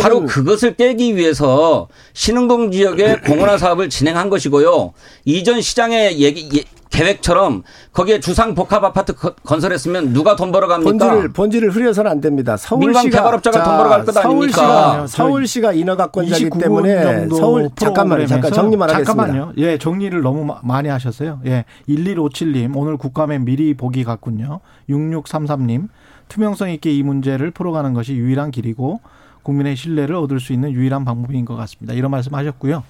바로 0.00 0.24
그것을 0.24 0.74
깨기 0.74 1.16
위해서 1.16 1.88
신흥동 2.14 2.70
지역의 2.70 3.22
공원화 3.26 3.58
사업을 3.58 3.90
진행한 3.90 4.30
것이고요. 4.30 4.92
이전 5.24 5.60
시장의 5.60 6.20
얘기, 6.20 6.48
예, 6.56 6.64
계획처럼 6.90 7.62
거기에 7.92 8.20
주상 8.20 8.54
복합 8.54 8.82
아파트 8.84 9.14
건설했으면 9.14 10.12
누가 10.12 10.36
돈 10.36 10.52
벌어갑니까? 10.52 10.90
본질을 10.90 11.28
본질을 11.32 11.70
흐려서는 11.70 12.10
안 12.10 12.20
됩니다. 12.20 12.56
서울시가 12.56 13.02
민간 13.02 13.10
개발업자가 13.10 13.64
돈 13.64 13.76
벌어갈 13.76 14.04
것 14.04 14.16
아닙니까? 14.16 15.06
서울시가 15.06 15.72
인허가권자이기 15.72 16.50
때문에 16.58 17.28
서울 17.28 17.70
잠깐만요. 17.76 18.26
잠깐 18.26 18.52
정리만 18.52 18.90
하겠습니다. 18.90 19.14
잠깐만요. 19.26 19.52
예, 19.58 19.78
정리를 19.78 20.20
너무 20.22 20.46
많이 20.62 20.88
하셨어요. 20.88 21.40
예, 21.46 21.64
1157님 21.88 22.76
오늘 22.76 22.96
국감에 22.96 23.38
미리 23.38 23.74
보기 23.74 24.04
같군요. 24.04 24.60
6633님 24.88 25.88
투명성 26.28 26.70
있게 26.70 26.92
이 26.92 27.02
문제를 27.02 27.50
풀어가는 27.50 27.92
것이 27.94 28.14
유일한 28.14 28.50
길이고 28.50 29.00
국민의 29.42 29.76
신뢰를 29.76 30.16
얻을 30.16 30.40
수 30.40 30.52
있는 30.52 30.72
유일한 30.72 31.04
방법인 31.04 31.44
것 31.44 31.56
같습니다. 31.56 31.94
이런 31.94 32.10
말씀 32.10 32.34
하셨고요. 32.34 32.82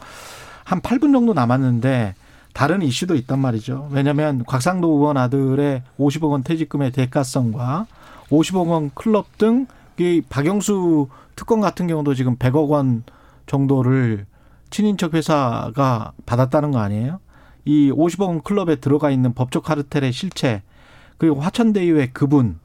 한 0.64 0.80
8분 0.80 1.12
정도 1.12 1.34
남았는데. 1.34 2.14
다른 2.58 2.82
이슈도 2.82 3.14
있단 3.14 3.38
말이죠. 3.38 3.88
왜냐하면 3.92 4.44
곽상도 4.44 4.88
의원 4.88 5.16
아들의 5.16 5.84
50억 5.96 6.30
원 6.30 6.42
퇴직금의 6.42 6.90
대가성과 6.90 7.86
50억 8.30 8.66
원 8.68 8.90
클럽 8.94 9.38
등 9.38 9.66
이 10.00 10.22
박영수 10.28 11.08
특권 11.34 11.60
같은 11.60 11.86
경우도 11.86 12.14
지금 12.14 12.36
100억 12.36 12.68
원 12.68 13.02
정도를 13.46 14.26
친인척 14.70 15.14
회사가 15.14 16.12
받았다는 16.24 16.70
거 16.70 16.78
아니에요? 16.78 17.20
이 17.64 17.90
50억 17.90 18.28
원 18.28 18.42
클럽에 18.42 18.76
들어가 18.76 19.10
있는 19.10 19.34
법적 19.34 19.64
카르텔의 19.64 20.12
실체 20.12 20.62
그리고 21.16 21.40
화천대유의 21.40 22.12
그분 22.12 22.58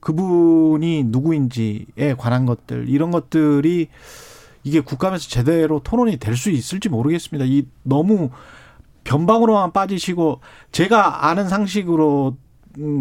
그분이 0.00 1.04
누구인지에 1.08 2.14
관한 2.16 2.46
것들 2.46 2.88
이런 2.88 3.10
것들이 3.10 3.88
이게 4.64 4.80
국감에서 4.80 5.28
제대로 5.28 5.80
토론이 5.80 6.16
될 6.16 6.36
수 6.36 6.50
있을지 6.50 6.88
모르겠습니다. 6.88 7.44
이 7.46 7.66
너무 7.82 8.30
변방으로만 9.04 9.72
빠지시고 9.72 10.40
제가 10.72 11.28
아는 11.28 11.48
상식으로 11.48 12.36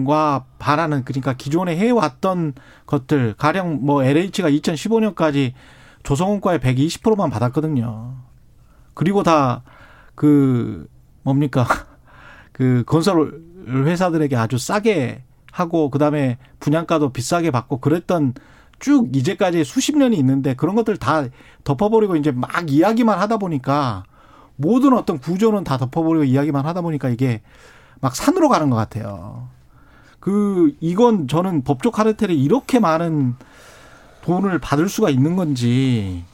과 0.08 0.46
반하는 0.58 1.06
그러니까 1.06 1.34
기존에 1.34 1.78
해왔던 1.78 2.54
것들 2.88 3.36
가령 3.38 3.86
뭐 3.86 4.04
LH가 4.04 4.50
2015년까지 4.50 5.54
조성원과의 6.02 6.60
120%만 6.60 7.30
받았거든요. 7.30 8.16
그리고 8.96 9.24
다 9.24 9.62
그 10.20 10.86
뭡니까 11.24 11.66
그 12.52 12.84
건설 12.86 13.42
회사들에게 13.70 14.36
아주 14.36 14.58
싸게 14.58 15.24
하고 15.50 15.90
그다음에 15.90 16.38
분양가도 16.60 17.14
비싸게 17.14 17.52
받고 17.52 17.80
그랬던 17.80 18.34
쭉 18.80 19.16
이제까지 19.16 19.64
수십 19.64 19.98
년이 19.98 20.18
있는데 20.18 20.56
그런 20.56 20.76
것들 20.76 20.98
다 20.98 21.24
덮어버리고 21.64 22.18
이제 22.18 22.32
막 22.32 22.70
이야기만 22.70 23.18
하다 23.18 23.38
보니까 23.38 24.04
모든 24.60 24.92
어떤 24.92 25.20
구조는 25.20 25.64
다 25.64 25.78
덮어버리고 25.78 26.26
이야기만 26.26 26.66
하다 26.66 26.82
보니까 26.82 27.08
이게 27.08 27.42
막 28.02 28.14
산으로 28.14 28.50
가는 28.50 28.70
것 28.70 28.76
같아요. 28.76 29.48
그 30.20 30.76
이건 30.82 31.30
저는 31.30 31.64
법적 31.64 31.94
카르텔에 31.94 32.34
이렇게 32.34 32.80
많은 32.80 33.36
돈을 34.22 34.60
받을 34.60 34.90
수가 34.90 35.10
있는 35.10 35.38
건지 35.38 36.26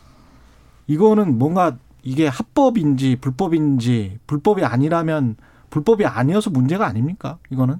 이거는 0.87 1.37
뭔가 1.37 1.77
이게 2.01 2.27
합법인지 2.27 3.17
불법인지 3.21 4.17
불법이 4.25 4.63
아니라면 4.63 5.35
불법이 5.69 6.07
아니어서 6.07 6.49
문제가 6.49 6.87
아닙니까? 6.87 7.37
이거는 7.51 7.75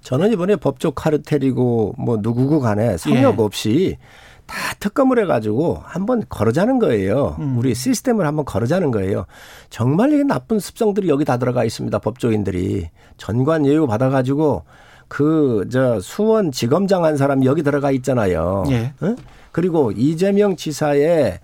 저는 0.00 0.32
이번에 0.32 0.56
법적 0.56 0.94
카르텔이고 0.94 1.96
뭐 1.98 2.16
누구고 2.16 2.60
간에 2.60 2.96
성역 2.96 3.38
예. 3.38 3.42
없이 3.42 3.98
다 4.46 4.56
특검을 4.80 5.18
해가지고 5.20 5.80
한번 5.82 6.22
걸어자는 6.28 6.78
거예요. 6.78 7.36
음. 7.38 7.56
우리 7.58 7.74
시스템을 7.74 8.26
한번 8.26 8.44
걸어자는 8.44 8.90
거예요. 8.90 9.26
정말 9.70 10.12
이게 10.12 10.22
나쁜 10.22 10.58
습성들이 10.58 11.08
여기 11.08 11.24
다 11.24 11.38
들어가 11.38 11.64
있습니다. 11.64 11.98
법조인들이 11.98 12.90
전관 13.16 13.66
예우 13.66 13.86
받아가지고 13.86 14.64
그 15.08 15.64
저 15.70 16.00
수원 16.00 16.52
지검장 16.52 17.04
한 17.04 17.16
사람 17.16 17.44
여기 17.44 17.62
들어가 17.62 17.90
있잖아요. 17.90 18.64
예. 18.70 18.92
응? 19.02 19.16
그리고 19.52 19.92
이재명 19.92 20.56
지사의 20.56 21.38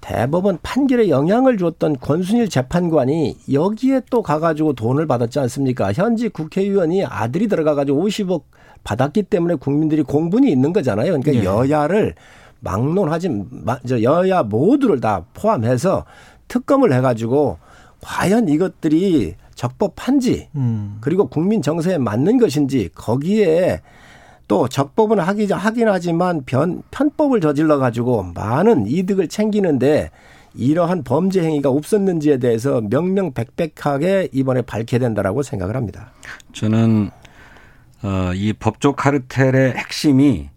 대법원 0.00 0.58
판결에 0.62 1.08
영향을 1.10 1.58
줬던 1.58 1.98
권순일 2.00 2.48
재판관이 2.48 3.36
여기에 3.52 4.02
또 4.10 4.22
가가지고 4.22 4.72
돈을 4.72 5.06
받았지 5.06 5.38
않습니까? 5.40 5.92
현직 5.92 6.32
국회의원이 6.32 7.04
아들이 7.04 7.48
들어가가지고 7.48 8.06
50억 8.06 8.42
받았기 8.84 9.24
때문에 9.24 9.54
국민들이 9.54 10.02
공분이 10.02 10.50
있는 10.50 10.72
거잖아요. 10.72 11.18
그러니까 11.20 11.34
예. 11.34 11.44
여야를 11.44 12.14
막론하지 12.60 13.44
저 13.86 14.02
여야 14.02 14.42
모두를 14.42 15.00
다 15.00 15.24
포함해서 15.34 16.04
특검을 16.48 16.92
해가지고 16.92 17.58
과연 18.00 18.48
이것들이 18.48 19.34
적법한지 19.54 20.48
음. 20.56 20.98
그리고 21.00 21.26
국민 21.28 21.62
정서에 21.62 21.98
맞는 21.98 22.38
것인지 22.38 22.90
거기에 22.94 23.80
또 24.48 24.68
적법은 24.68 25.20
하기 25.20 25.46
하긴 25.52 25.88
하지만 25.88 26.42
변 26.44 26.82
편법을 26.90 27.40
저질러 27.40 27.78
가지고 27.78 28.24
많은 28.34 28.86
이득을 28.86 29.28
챙기는데 29.28 30.10
이러한 30.54 31.04
범죄 31.04 31.42
행위가 31.42 31.70
없었는지에 31.70 32.38
대해서 32.38 32.80
명명백백하게 32.80 34.30
이번에 34.32 34.62
밝혀야 34.62 34.98
된다라고 34.98 35.42
생각을 35.42 35.76
합니다. 35.76 36.10
저는 36.52 37.10
어, 38.02 38.32
이 38.34 38.52
법조 38.52 38.94
카르텔의 38.94 39.74
핵심이 39.74 40.48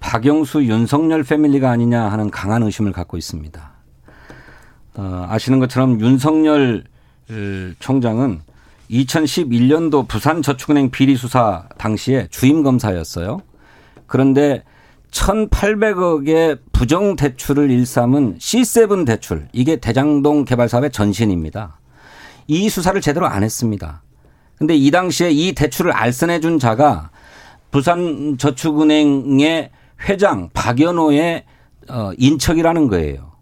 박영수 0.00 0.64
윤석열 0.64 1.22
패밀리가 1.22 1.70
아니냐 1.70 2.02
하는 2.02 2.30
강한 2.30 2.62
의심을 2.62 2.92
갖고 2.92 3.16
있습니다. 3.16 3.72
어, 4.94 5.26
아시는 5.28 5.58
것처럼 5.60 6.00
윤석열 6.00 6.84
총장은 7.78 8.40
2011년도 8.90 10.08
부산저축은행 10.08 10.90
비리 10.90 11.14
수사 11.14 11.68
당시에 11.76 12.26
주임 12.30 12.62
검사였어요. 12.62 13.42
그런데 14.06 14.64
1,800억의 15.10 16.58
부정 16.72 17.16
대출을 17.16 17.70
일삼은 17.70 18.38
C7 18.38 19.06
대출 19.06 19.48
이게 19.52 19.76
대장동 19.76 20.44
개발 20.44 20.68
사업의 20.68 20.90
전신입니다. 20.90 21.78
이 22.46 22.68
수사를 22.68 22.98
제대로 23.00 23.26
안 23.26 23.42
했습니다. 23.42 24.02
근데 24.58 24.76
이 24.76 24.90
당시에 24.90 25.30
이 25.30 25.54
대출을 25.54 25.92
알선해 25.92 26.40
준 26.40 26.58
자가 26.58 27.10
부산저축은행의 27.70 29.70
회장 30.08 30.50
박연호의 30.52 31.44
어 31.88 32.10
인척이라는 32.18 32.88
거예요. 32.88 33.32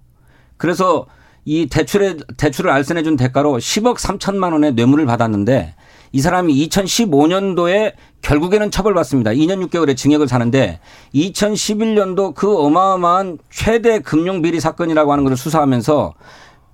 그래서 0.57 1.07
이 1.45 1.67
대출에 1.67 2.17
대출을 2.37 2.71
알선해 2.71 3.03
준 3.03 3.17
대가로 3.17 3.59
10억 3.59 3.97
3천만 3.97 4.53
원의 4.53 4.75
뇌물을 4.75 5.05
받았는데 5.07 5.75
이 6.13 6.21
사람이 6.21 6.69
2015년도에 6.69 7.95
결국에는 8.23 8.71
처벌받습니다. 8.71 9.33
2년 9.33 9.69
6개월의 9.69 9.97
징역을 9.97 10.29
사는데 10.29 10.81
2011년도 11.15 12.35
그 12.35 12.57
어마어마한 12.59 13.39
최대 13.51 14.01
금융 14.01 14.43
비리 14.43 14.61
사건이라고 14.61 15.13
하는 15.13 15.25
것을 15.25 15.37
수사하면서 15.37 16.15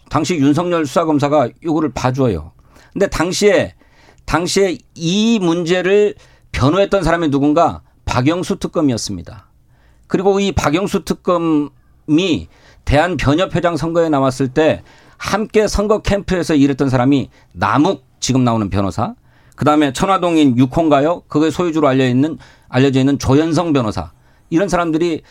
당시 0.09 0.37
윤석열 0.37 0.87
수사검사가 0.87 1.48
요거를 1.64 1.92
봐줘요. 1.92 2.52
근데 2.92 3.09
당시에 3.09 3.74
당시에 4.25 4.79
이 4.95 5.39
문제를 5.41 6.15
변호했던 6.53 7.03
사람이 7.03 7.31
누군가 7.31 7.83
박영수 8.05 8.59
특검이었습니다. 8.59 9.47
그리고 10.07 10.41
이 10.41 10.53
박영수 10.53 11.05
특검이 11.05 12.49
대한변협회장 12.85 13.77
선거에 13.77 14.09
나왔을 14.09 14.49
때 14.49 14.83
함께 15.17 15.69
선거 15.69 16.03
캠프에서 16.03 16.55
일했던 16.55 16.89
사람이 16.91 17.31
남욱 17.53 18.05
지금 18.21 18.45
나오는 18.45 18.69
변호사. 18.71 19.15
그다음에 19.57 19.93
천화동인 19.93 20.57
6호인가요? 20.57 21.23
그게 21.29 21.51
소유주로 21.51 21.89
알려 21.89 22.07
있는 22.07 22.39
알려져 22.69 23.01
있는 23.01 23.19
조현성 23.19 23.73
변호사. 23.73 24.13
이런 24.51 24.69
사람들이 24.69 25.23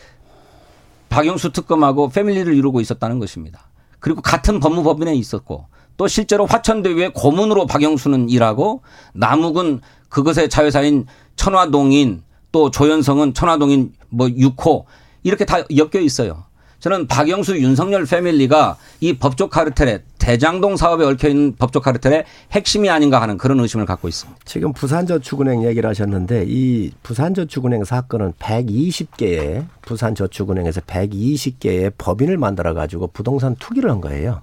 박영수 1.08 1.52
특검하고 1.52 2.08
패밀리를 2.08 2.54
이루고 2.54 2.80
있었다는 2.80 3.18
것입니다. 3.18 3.68
그리고 4.00 4.22
같은 4.22 4.60
법무법인에 4.60 5.14
있었고 5.14 5.66
또 5.96 6.08
실제로 6.08 6.46
화천대유의 6.46 7.12
고문으로 7.12 7.66
박영수는 7.66 8.28
일하고 8.30 8.82
남욱은 9.14 9.80
그것의 10.08 10.48
자회사인 10.48 11.06
천화동인 11.36 12.22
또 12.52 12.70
조현성은 12.70 13.34
천화동인 13.34 13.92
뭐 14.10 14.26
6호 14.26 14.84
이렇게 15.22 15.44
다 15.44 15.58
엮여 15.74 16.00
있어요. 16.02 16.44
저는 16.82 17.06
박영수 17.06 17.58
윤석열 17.58 18.04
패밀리가 18.04 18.76
이 19.00 19.12
법조 19.16 19.48
카르텔의 19.48 20.02
대장동 20.18 20.76
사업에 20.76 21.04
얽혀 21.04 21.28
있는 21.28 21.54
법조 21.54 21.80
카르텔의 21.80 22.24
핵심이 22.50 22.90
아닌가 22.90 23.22
하는 23.22 23.38
그런 23.38 23.60
의심을 23.60 23.86
갖고 23.86 24.08
있습니다. 24.08 24.40
지금 24.44 24.72
부산저축은행 24.72 25.64
얘기를 25.64 25.88
하셨는데 25.88 26.44
이 26.48 26.90
부산저축은행 27.04 27.84
사건은 27.84 28.32
120개의 28.40 29.66
부산저축은행에서 29.82 30.80
120개의 30.80 31.92
법인을 31.98 32.36
만들어 32.36 32.74
가지고 32.74 33.06
부동산 33.06 33.54
투기를 33.54 33.88
한 33.88 34.00
거예요. 34.00 34.42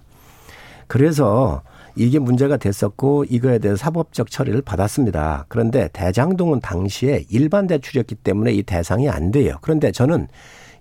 그래서 0.89 1.61
이게 1.95 2.17
문제가 2.17 2.57
됐었고 2.57 3.25
이거에 3.29 3.59
대해서 3.59 3.77
사법적 3.77 4.31
처리를 4.31 4.63
받았습니다. 4.63 5.45
그런데 5.47 5.87
대장동은 5.93 6.61
당시에 6.61 7.25
일반 7.29 7.67
대출이었기 7.67 8.15
때문에 8.15 8.53
이 8.53 8.63
대상이 8.63 9.07
안 9.07 9.31
돼요. 9.31 9.57
그런데 9.61 9.91
저는 9.91 10.27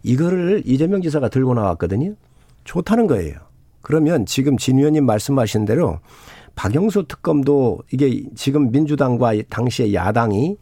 이거를 0.02 0.62
이재명 0.64 1.02
지사가 1.02 1.28
들고 1.28 1.52
나왔거든요. 1.52 2.14
좋다는 2.64 3.06
거예요. 3.06 3.34
그러면 3.82 4.24
지금 4.24 4.56
진 4.56 4.78
의원님 4.78 5.04
말씀하신 5.04 5.66
대로 5.66 5.98
박영수 6.54 7.04
특검도 7.06 7.80
이게 7.92 8.24
지금 8.34 8.70
민주당과 8.70 9.34
당시의 9.50 9.94
야당이 9.94 10.56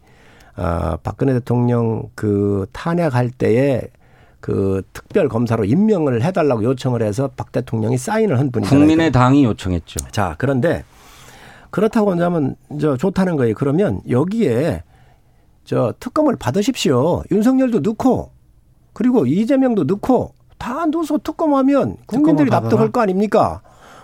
어, 0.57 0.97
박근혜 1.03 1.33
대통령 1.33 2.09
그 2.15 2.65
탄핵할 2.73 3.29
때에 3.29 3.81
그 4.39 4.83
특별 4.93 5.29
검사로 5.29 5.65
임명을 5.65 6.23
해달라고 6.23 6.63
요청을 6.63 7.01
해서 7.01 7.29
박 7.35 7.51
대통령이 7.51 7.97
사인을 7.97 8.39
한 8.39 8.51
분이잖아요. 8.51 8.79
국민의당이 8.79 9.43
요청했죠. 9.45 10.09
자 10.11 10.35
그런데 10.37 10.83
그렇다고 11.69 12.11
한다면 12.11 12.55
저 12.79 12.97
좋다는 12.97 13.35
거예요. 13.35 13.55
그러면 13.55 14.01
여기에 14.09 14.83
저 15.65 15.93
특검을 15.99 16.35
받으십시오. 16.37 17.23
윤석열도 17.31 17.79
넣고 17.79 18.31
그리고 18.93 19.25
이재명도 19.25 19.83
넣고 19.83 20.33
다 20.57 20.85
넣어서 20.85 21.17
특검하면 21.17 21.97
국민들이 22.05 22.49
납득할 22.49 22.91
거 22.91 23.01
아닙니까? 23.01 23.61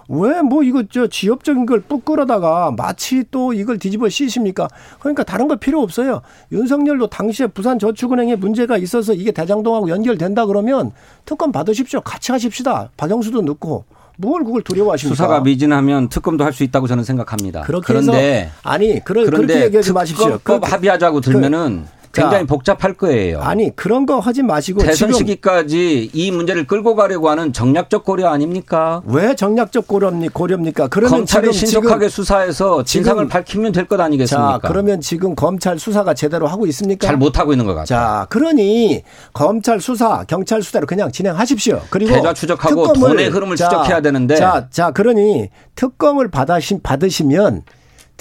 왜 0.09 0.41
뭐 0.41 0.63
이거 0.63 0.83
저 0.91 1.07
지역적인 1.07 1.65
걸 1.65 1.79
뿌끌어다가 1.81 2.71
마치 2.75 3.23
또 3.31 3.53
이걸 3.53 3.77
뒤집어 3.79 4.09
씌십니까? 4.09 4.67
그러니까 4.99 5.23
다른 5.23 5.47
거 5.47 5.55
필요 5.55 5.81
없어요. 5.81 6.21
윤석열도 6.51 7.07
당시에 7.07 7.47
부산 7.47 7.79
저축은행에 7.79 8.35
문제가 8.35 8.77
있어서 8.77 9.13
이게 9.13 9.31
대장동하고 9.31 9.89
연결된다 9.89 10.45
그러면 10.45 10.91
특검 11.25 11.51
받으십시오. 11.51 12.01
같이 12.01 12.31
하십시다. 12.31 12.89
박영수도 12.97 13.41
넣고. 13.41 13.85
뭘 14.17 14.43
그걸 14.43 14.61
두려워하십니까? 14.61 15.15
수사가 15.15 15.39
미진하면 15.41 16.07
특검도 16.09 16.43
할 16.43 16.53
수 16.53 16.63
있다고 16.63 16.85
저는 16.87 17.03
생각합니다. 17.03 17.63
그런데 17.83 18.51
아니 18.61 19.03
그러, 19.03 19.23
그런데 19.25 19.47
그렇게 19.47 19.65
얘기하지 19.65 19.91
마십시오. 19.93 20.37
특검법 20.37 20.67
그, 20.67 20.71
합의하자고 20.71 21.21
들면은 21.21 21.85
그, 21.85 22.02
굉장히 22.13 22.43
자, 22.43 22.45
복잡할 22.45 22.93
거예요. 22.93 23.41
아니 23.41 23.75
그런 23.75 24.05
거 24.05 24.19
하지 24.19 24.43
마시고 24.43 24.83
대선 24.83 25.11
시기까지 25.11 26.11
이 26.13 26.31
문제를 26.31 26.67
끌고 26.67 26.95
가려고 26.95 27.29
하는 27.29 27.51
정략적 27.51 28.03
고려 28.05 28.29
아닙니까? 28.29 29.01
왜 29.07 29.33
정략적 29.35 29.87
고려입니까? 29.87 30.87
그러면 30.89 31.11
검찰이 31.17 31.51
신속하게 31.51 32.09
수사해서 32.09 32.83
진상을 32.83 33.27
밝히면 33.27 33.71
될 33.71 33.83
것 33.87 33.99
아니겠습니까? 33.99 34.59
자, 34.61 34.67
그러면 34.67 35.01
지금 35.01 35.35
검찰 35.35 35.77
수사가 35.79 36.13
제대로 36.13 36.47
하고 36.47 36.65
있습니까? 36.67 37.07
잘 37.07 37.17
못하고 37.17 37.51
있는 37.51 37.65
것 37.65 37.73
같아요. 37.73 37.85
자, 37.85 38.27
그러니 38.29 39.01
검찰 39.33 39.81
수사, 39.81 40.23
경찰 40.25 40.61
수사로 40.61 40.85
그냥 40.85 41.11
진행하십시오. 41.11 41.81
그리고 41.89 42.13
계좌 42.13 42.33
추적하고 42.33 42.87
특검을, 42.93 43.09
돈의 43.09 43.29
흐름을 43.29 43.55
자, 43.57 43.65
추적해야 43.69 44.01
되는데 44.01 44.35
자, 44.35 44.67
자, 44.69 44.91
그러니 44.91 45.49
특검을 45.75 46.29
받으시, 46.29 46.79
받으시면 46.83 47.63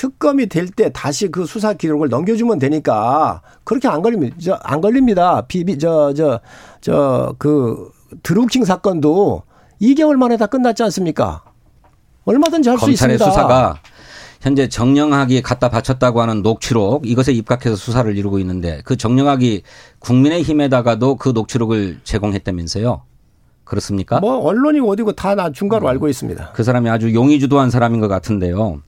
특검이 0.02 0.46
될 0.48 0.66
때 0.68 0.90
다시 0.92 1.28
그 1.28 1.46
수사 1.46 1.74
기록을 1.74 2.08
넘겨주면 2.08 2.58
되니까 2.58 3.40
그렇게 3.62 3.86
안 3.86 4.02
걸립니다. 4.02 4.34
저, 4.42 4.54
안 4.64 4.80
걸립니다. 4.80 5.42
비비, 5.46 5.78
저, 5.78 6.12
저, 6.12 6.40
저, 6.80 7.36
그, 7.38 7.88
드루킹 8.24 8.64
사건도 8.64 9.42
2개월 9.80 10.14
만에 10.16 10.36
다 10.36 10.46
끝났지 10.46 10.82
않습니까? 10.82 11.44
얼마든지 12.24 12.68
할 12.68 12.78
수 12.80 12.90
있습니다. 12.90 13.16
검찰의 13.24 13.30
수사가 13.32 13.78
현재 14.40 14.68
정영학이 14.68 15.40
갖다 15.42 15.68
바쳤다고 15.68 16.20
하는 16.20 16.42
녹취록 16.42 17.06
이것에 17.06 17.32
입각해서 17.32 17.76
수사를 17.76 18.16
이루고 18.16 18.40
있는데 18.40 18.80
그 18.84 18.96
정영학이 18.96 19.62
국민의힘에다가도 20.00 21.14
그 21.14 21.28
녹취록을 21.28 22.00
제공했다면서요. 22.02 23.02
그렇습니까? 23.64 24.18
뭐 24.20 24.38
언론이 24.38 24.80
어디고 24.80 25.12
다 25.12 25.36
나 25.36 25.50
중가로 25.52 25.86
음. 25.86 25.90
알고 25.90 26.08
있습니다. 26.08 26.50
그 26.54 26.64
사람이 26.64 26.90
아주 26.90 27.14
용의주도한 27.14 27.70
사람인 27.70 28.00
것 28.00 28.08
같은데요. 28.08 28.82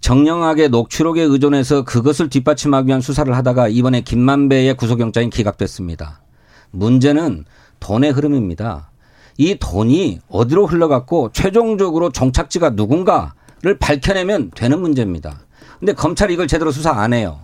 정령하게 0.00 0.68
녹취록에 0.68 1.22
의존해서 1.22 1.84
그것을 1.84 2.30
뒷받침하기 2.30 2.88
위한 2.88 3.00
수사를 3.00 3.34
하다가 3.36 3.68
이번에 3.68 4.00
김만배의 4.00 4.74
구속영장이 4.74 5.30
기각됐습니다. 5.30 6.22
문제는 6.70 7.44
돈의 7.80 8.12
흐름입니다. 8.12 8.90
이 9.36 9.56
돈이 9.58 10.20
어디로 10.28 10.66
흘러갔고 10.66 11.30
최종적으로 11.32 12.10
종착지가 12.10 12.70
누군가를 12.70 13.78
밝혀내면 13.78 14.50
되는 14.54 14.80
문제입니다. 14.80 15.40
근데 15.78 15.92
검찰이 15.92 16.34
이걸 16.34 16.46
제대로 16.46 16.70
수사 16.70 16.92
안 16.92 17.12
해요. 17.12 17.40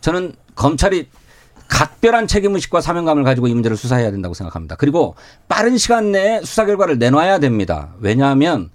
저는 0.00 0.34
검찰이 0.54 1.08
각별한 1.68 2.26
책임 2.26 2.54
의식과 2.54 2.80
사명감을 2.80 3.24
가지고 3.24 3.48
이 3.48 3.54
문제를 3.54 3.76
수사해야 3.76 4.10
된다고 4.10 4.34
생각합니다. 4.34 4.76
그리고 4.76 5.14
빠른 5.48 5.76
시간 5.76 6.12
내에 6.12 6.40
수사 6.40 6.64
결과를 6.64 6.98
내놔야 6.98 7.38
됩니다. 7.40 7.94
왜냐하면 8.00 8.70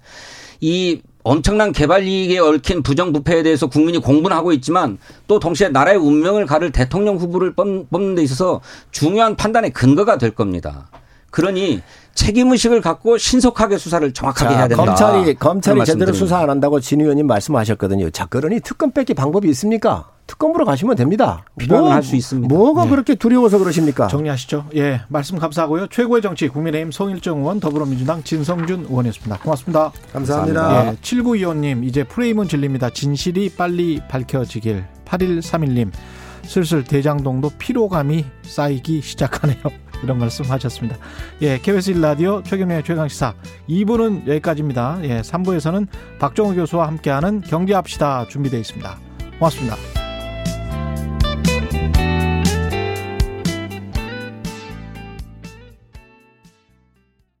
이 0.60 1.02
엄청난 1.24 1.72
개발 1.72 2.06
이익에 2.06 2.38
얽힌 2.38 2.82
부정부패에 2.82 3.42
대해서 3.42 3.66
국민이 3.66 3.96
공분하고 3.98 4.50
는 4.50 4.56
있지만 4.56 4.98
또 5.26 5.40
동시에 5.40 5.70
나라의 5.70 5.96
운명을 5.96 6.44
가를 6.44 6.70
대통령 6.70 7.16
후보를 7.16 7.54
뽑는 7.54 8.14
데 8.14 8.22
있어서 8.22 8.60
중요한 8.90 9.34
판단의 9.34 9.70
근거가 9.72 10.18
될 10.18 10.32
겁니다. 10.32 10.90
그러니 11.30 11.80
책임 12.14 12.50
의식을 12.52 12.80
갖고 12.80 13.18
신속하게 13.18 13.78
수사를 13.78 14.12
정확하게 14.12 14.54
자, 14.54 14.58
해야 14.58 14.68
된다. 14.68 14.84
검찰이, 14.84 15.34
검찰이 15.34 15.84
제대로 15.84 16.12
수사 16.12 16.38
안 16.38 16.50
한다고 16.50 16.80
진 16.80 17.00
의원님 17.00 17.26
말씀하셨거든요. 17.26 18.10
자, 18.10 18.26
그러니 18.26 18.60
특검 18.60 18.92
뺏기 18.92 19.14
방법이 19.14 19.48
있습니까? 19.50 20.10
특검으로 20.26 20.64
가시면 20.64 20.96
됩니다. 20.96 21.44
필요하면 21.58 21.88
뭐, 21.88 21.94
할수 21.94 22.16
있습니다. 22.16 22.54
뭐가 22.54 22.84
네. 22.84 22.90
그렇게 22.90 23.14
두려워서 23.14 23.58
그러십니까? 23.58 24.08
정리하시죠. 24.08 24.66
예, 24.76 25.02
말씀 25.08 25.38
감사하고요. 25.38 25.88
최고의 25.88 26.22
정치 26.22 26.48
국민의힘 26.48 26.92
송일정 26.92 27.40
의원 27.40 27.60
더불어민주당 27.60 28.22
진성준 28.22 28.86
의원이었습니다. 28.88 29.38
고맙습니다. 29.40 29.92
감사합니다. 30.12 30.62
감사합니다. 30.62 30.92
예, 30.92 30.96
7925님 30.96 31.84
이제 31.84 32.04
프레임은 32.04 32.48
진립니다. 32.48 32.88
진실이 32.90 33.50
빨리 33.50 34.00
밝혀지길. 34.08 34.84
8131님 35.04 35.90
슬슬 36.46 36.84
대장동도 36.84 37.50
피로감이 37.58 38.24
쌓이기 38.42 39.02
시작하네요. 39.02 39.58
이런 40.04 40.18
말씀 40.18 40.44
하셨습니다. 40.44 40.96
예, 41.42 41.58
KBS 41.58 41.94
1라디오 41.94 42.44
최경련의 42.44 42.84
최강시사 42.84 43.34
2부는 43.68 44.28
여기까지입니다. 44.28 44.98
예, 45.02 45.20
3부에서는 45.20 45.88
박정우 46.18 46.54
교수와 46.54 46.86
함께하는 46.86 47.40
경제합시다 47.40 48.28
준비되어 48.28 48.60
있습니다. 48.60 48.98
고맙습니다. 49.38 50.03